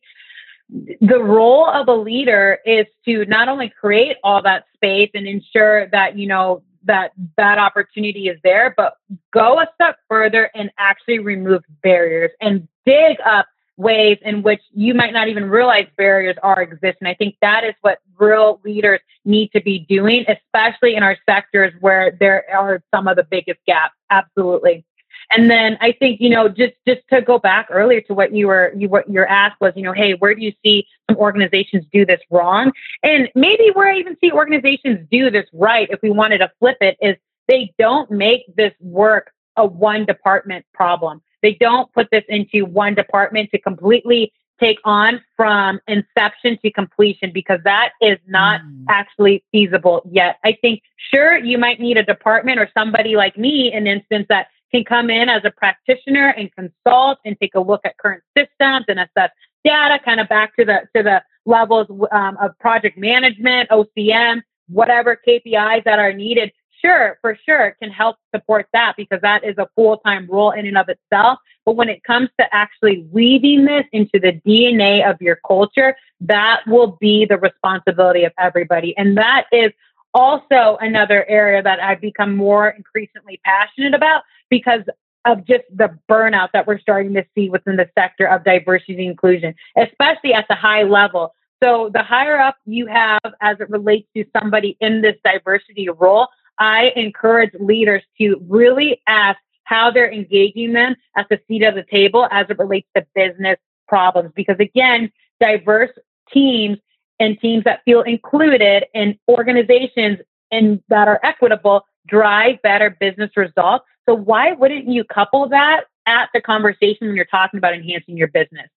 [1.02, 5.88] the role of a leader is to not only create all that space and ensure
[5.90, 8.96] that you know that that opportunity is there, but
[9.32, 14.94] go a step further and actually remove barriers and dig up ways in which you
[14.94, 16.98] might not even realize barriers are exist.
[17.00, 21.18] And I think that is what real leaders need to be doing, especially in our
[21.28, 23.96] sectors where there are some of the biggest gaps.
[24.12, 24.86] Absolutely.
[25.32, 28.48] And then I think, you know, just just to go back earlier to what you
[28.48, 31.86] were you what your ask was, you know, hey, where do you see some organizations
[31.92, 32.72] do this wrong?
[33.02, 36.78] And maybe where I even see organizations do this right, if we wanted to flip
[36.82, 37.16] it, is
[37.48, 41.22] they don't make this work a one department problem.
[41.42, 47.32] They don't put this into one department to completely take on from inception to completion
[47.34, 48.86] because that is not mm.
[48.90, 50.38] actually feasible yet.
[50.44, 50.82] I think,
[51.14, 55.10] sure, you might need a department or somebody like me, an instance that can come
[55.10, 59.30] in as a practitioner and consult and take a look at current systems and assess
[59.64, 65.20] data, kind of back to the to the levels um, of project management, OCM, whatever
[65.28, 66.52] KPIs that are needed.
[66.84, 70.66] Sure, for sure, can help support that because that is a full time role in
[70.66, 71.40] and of itself.
[71.66, 76.62] But when it comes to actually weaving this into the DNA of your culture, that
[76.68, 78.98] will be the responsibility of everybody.
[78.98, 79.72] And that is
[80.14, 84.82] also another area that I've become more increasingly passionate about because
[85.26, 89.12] of just the burnout that we're starting to see within the sector of diversity and
[89.12, 91.34] inclusion, especially at the high level.
[91.64, 96.28] So, the higher up you have as it relates to somebody in this diversity role,
[96.60, 101.84] I encourage leaders to really ask how they're engaging them at the seat of the
[101.84, 104.32] table as it relates to business problems.
[104.36, 105.92] Because again, diverse
[106.32, 106.78] teams
[107.20, 110.20] and teams that feel included in organizations
[110.52, 113.86] and that are equitable drive better business results.
[114.08, 118.28] So why wouldn't you couple that at the conversation when you're talking about enhancing your
[118.28, 118.70] business?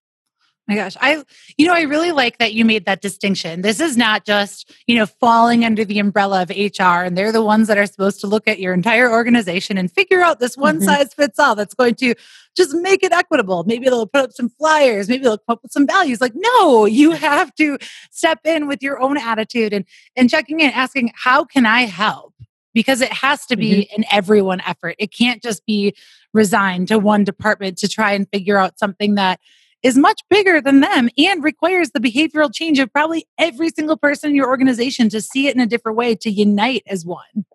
[0.67, 1.23] my gosh i
[1.57, 4.95] you know i really like that you made that distinction this is not just you
[4.95, 8.27] know falling under the umbrella of hr and they're the ones that are supposed to
[8.27, 10.85] look at your entire organization and figure out this one mm-hmm.
[10.85, 12.13] size fits all that's going to
[12.55, 15.71] just make it equitable maybe they'll put up some flyers maybe they'll come up with
[15.71, 17.77] some values like no you have to
[18.11, 22.33] step in with your own attitude and and checking in asking how can i help
[22.77, 24.01] because it has to be mm-hmm.
[24.01, 25.95] an everyone effort it can't just be
[26.31, 29.39] resigned to one department to try and figure out something that
[29.81, 34.29] is much bigger than them and requires the behavioral change of probably every single person
[34.29, 37.45] in your organization to see it in a different way to unite as one.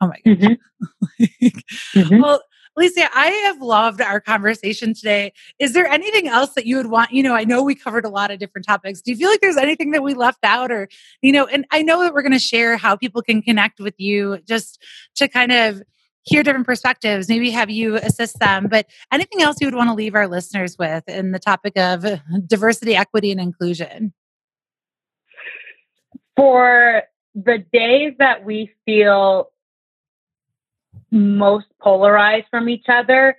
[0.00, 0.38] Oh my god.
[0.38, 1.24] Mm-hmm.
[2.00, 2.20] mm-hmm.
[2.20, 2.42] Well,
[2.76, 5.32] Alicia, I have loved our conversation today.
[5.58, 7.10] Is there anything else that you would want?
[7.10, 9.02] You know, I know we covered a lot of different topics.
[9.02, 10.88] Do you feel like there's anything that we left out or,
[11.20, 13.94] you know, and I know that we're going to share how people can connect with
[13.98, 14.82] you just
[15.16, 15.82] to kind of
[16.22, 18.68] hear different perspectives, maybe have you assist them.
[18.70, 22.04] But anything else you would want to leave our listeners with in the topic of
[22.46, 24.12] diversity, equity, and inclusion?
[26.36, 27.02] For
[27.34, 29.50] the days that we feel
[31.10, 33.38] most polarized from each other,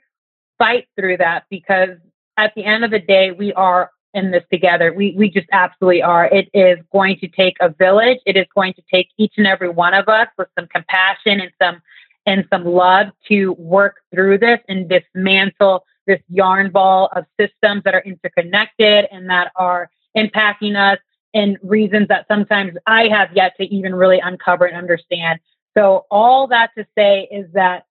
[0.58, 1.98] fight through that because
[2.38, 4.92] at the end of the day, we are in this together.
[4.94, 6.26] We we just absolutely are.
[6.26, 8.20] It is going to take a village.
[8.26, 11.52] It is going to take each and every one of us with some compassion and
[11.62, 11.82] some
[12.26, 17.94] and some love to work through this and dismantle this yarn ball of systems that
[17.94, 21.00] are interconnected and that are impacting us
[21.34, 25.40] in reasons that sometimes I have yet to even really uncover and understand.
[25.78, 27.86] So, all that to say is that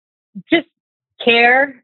[0.51, 0.69] just
[1.23, 1.83] care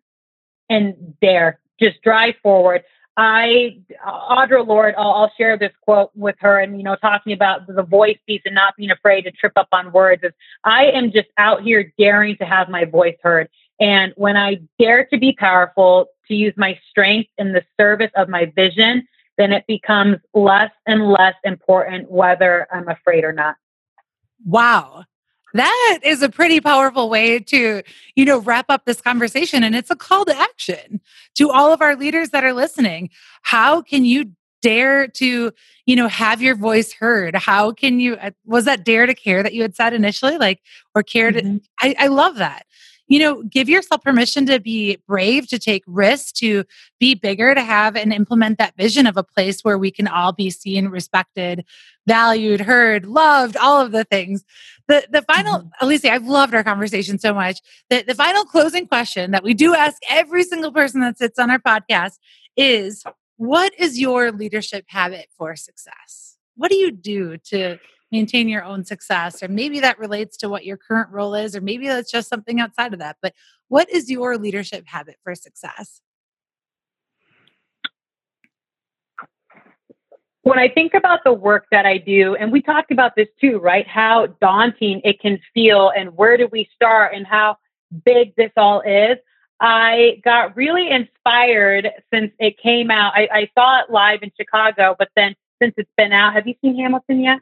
[0.68, 2.84] and dare, just drive forward.
[3.16, 7.66] I, Audre Lorde, I'll, I'll, share this quote with her and, you know, talking about
[7.66, 10.32] the voice piece and not being afraid to trip up on words is
[10.64, 13.48] I am just out here daring to have my voice heard.
[13.80, 18.28] And when I dare to be powerful, to use my strength in the service of
[18.28, 19.06] my vision,
[19.38, 23.56] then it becomes less and less important whether I'm afraid or not.
[24.44, 25.04] Wow.
[25.56, 27.82] That is a pretty powerful way to,
[28.14, 29.62] you know, wrap up this conversation.
[29.62, 31.00] And it's a call to action
[31.36, 33.10] to all of our leaders that are listening.
[33.42, 34.32] How can you
[34.62, 35.52] dare to,
[35.86, 37.36] you know, have your voice heard?
[37.36, 40.38] How can you, uh, was that dare to care that you had said initially?
[40.38, 40.60] Like,
[40.94, 41.56] or care to, mm-hmm.
[41.80, 42.66] I, I love that
[43.08, 46.64] you know, give yourself permission to be brave, to take risks, to
[46.98, 50.32] be bigger, to have and implement that vision of a place where we can all
[50.32, 51.64] be seen, respected,
[52.06, 54.44] valued, heard, loved, all of the things.
[54.88, 55.84] The the final, mm-hmm.
[55.84, 57.60] Alicia, I've loved our conversation so much.
[57.90, 61.50] The the final closing question that we do ask every single person that sits on
[61.50, 62.18] our podcast
[62.56, 63.04] is
[63.36, 66.36] what is your leadership habit for success?
[66.56, 67.78] What do you do to
[68.16, 71.60] maintain your own success or maybe that relates to what your current role is or
[71.60, 73.34] maybe that's just something outside of that but
[73.68, 76.00] what is your leadership habit for success
[80.42, 83.58] when I think about the work that I do, and we talked about this too,
[83.58, 83.84] right?
[83.84, 87.56] How daunting it can feel, and where do we start, and how
[88.04, 89.16] big this all is.
[89.58, 93.12] I got really inspired since it came out.
[93.16, 96.54] I, I saw it live in Chicago, but then since it's been out, have you
[96.62, 97.40] seen Hamilton yet?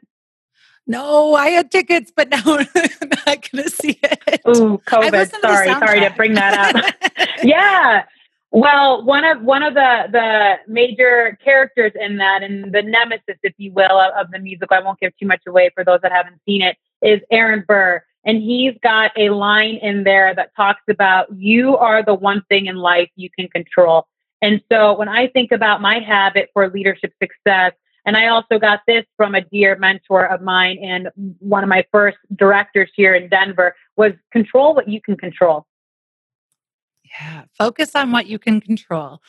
[0.87, 4.41] No, I had tickets, but now I'm not going to see it.
[4.47, 5.41] Ooh, COVID.
[5.41, 7.29] Sorry, sorry to bring that up.
[7.43, 8.03] yeah,
[8.51, 13.53] well, one of one of the the major characters in that, and the nemesis, if
[13.57, 16.11] you will, of, of the musical, I won't give too much away for those that
[16.11, 20.83] haven't seen it, is Aaron Burr, and he's got a line in there that talks
[20.89, 24.07] about you are the one thing in life you can control.
[24.41, 27.73] And so when I think about my habit for leadership success,
[28.05, 31.85] and I also got this from a dear mentor of mine and one of my
[31.91, 35.65] first directors here in Denver was control what you can control.
[37.19, 39.21] Yeah, focus on what you can control.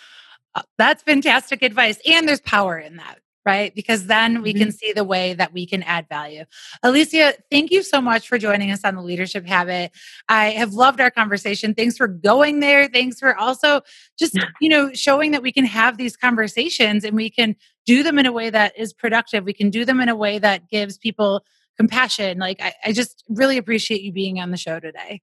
[0.55, 1.99] Uh, that's fantastic advice.
[2.07, 3.75] And there's power in that, right?
[3.75, 4.65] Because then we mm-hmm.
[4.65, 6.45] can see the way that we can add value.
[6.83, 9.93] Alicia, thank you so much for joining us on the Leadership Habit.
[10.29, 11.75] I have loved our conversation.
[11.75, 12.89] Thanks for going there.
[12.89, 13.83] Thanks for also
[14.19, 17.55] just, you know, showing that we can have these conversations and we can
[17.87, 19.45] do them in a way that is productive.
[19.45, 21.45] We can do them in a way that gives people
[21.77, 22.39] compassion.
[22.39, 25.23] Like, I, I just really appreciate you being on the show today.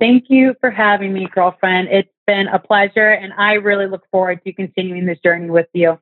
[0.00, 1.88] Thank you for having me, girlfriend.
[1.88, 5.98] It's been a pleasure, and I really look forward to continuing this journey with you.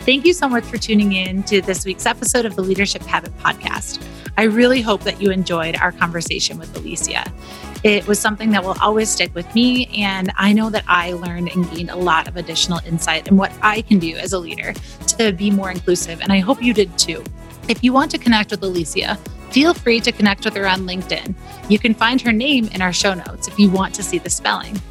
[0.00, 3.36] Thank you so much for tuning in to this week's episode of the Leadership Habit
[3.38, 4.04] Podcast.
[4.36, 7.24] I really hope that you enjoyed our conversation with Alicia.
[7.86, 11.50] It was something that will always stick with me, and I know that I learned
[11.50, 14.72] and gained a lot of additional insight in what I can do as a leader
[15.18, 17.22] to be more inclusive, and I hope you did too.
[17.68, 19.14] If you want to connect with Alicia,
[19.50, 21.36] feel free to connect with her on LinkedIn.
[21.68, 24.30] You can find her name in our show notes if you want to see the
[24.30, 24.82] spelling.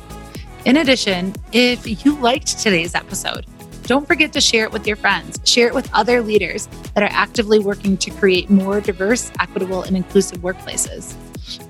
[0.64, 3.46] In addition, if you liked today's episode,
[3.84, 5.38] don't forget to share it with your friends.
[5.44, 9.98] Share it with other leaders that are actively working to create more diverse, equitable, and
[9.98, 11.14] inclusive workplaces.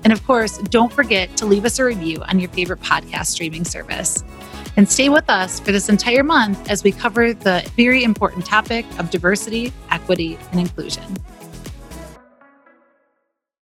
[0.04, 3.64] And of course, don't forget to leave us a review on your favorite podcast streaming
[3.64, 4.24] service.
[4.76, 8.84] And stay with us for this entire month as we cover the very important topic
[8.98, 11.16] of diversity, equity, and inclusion.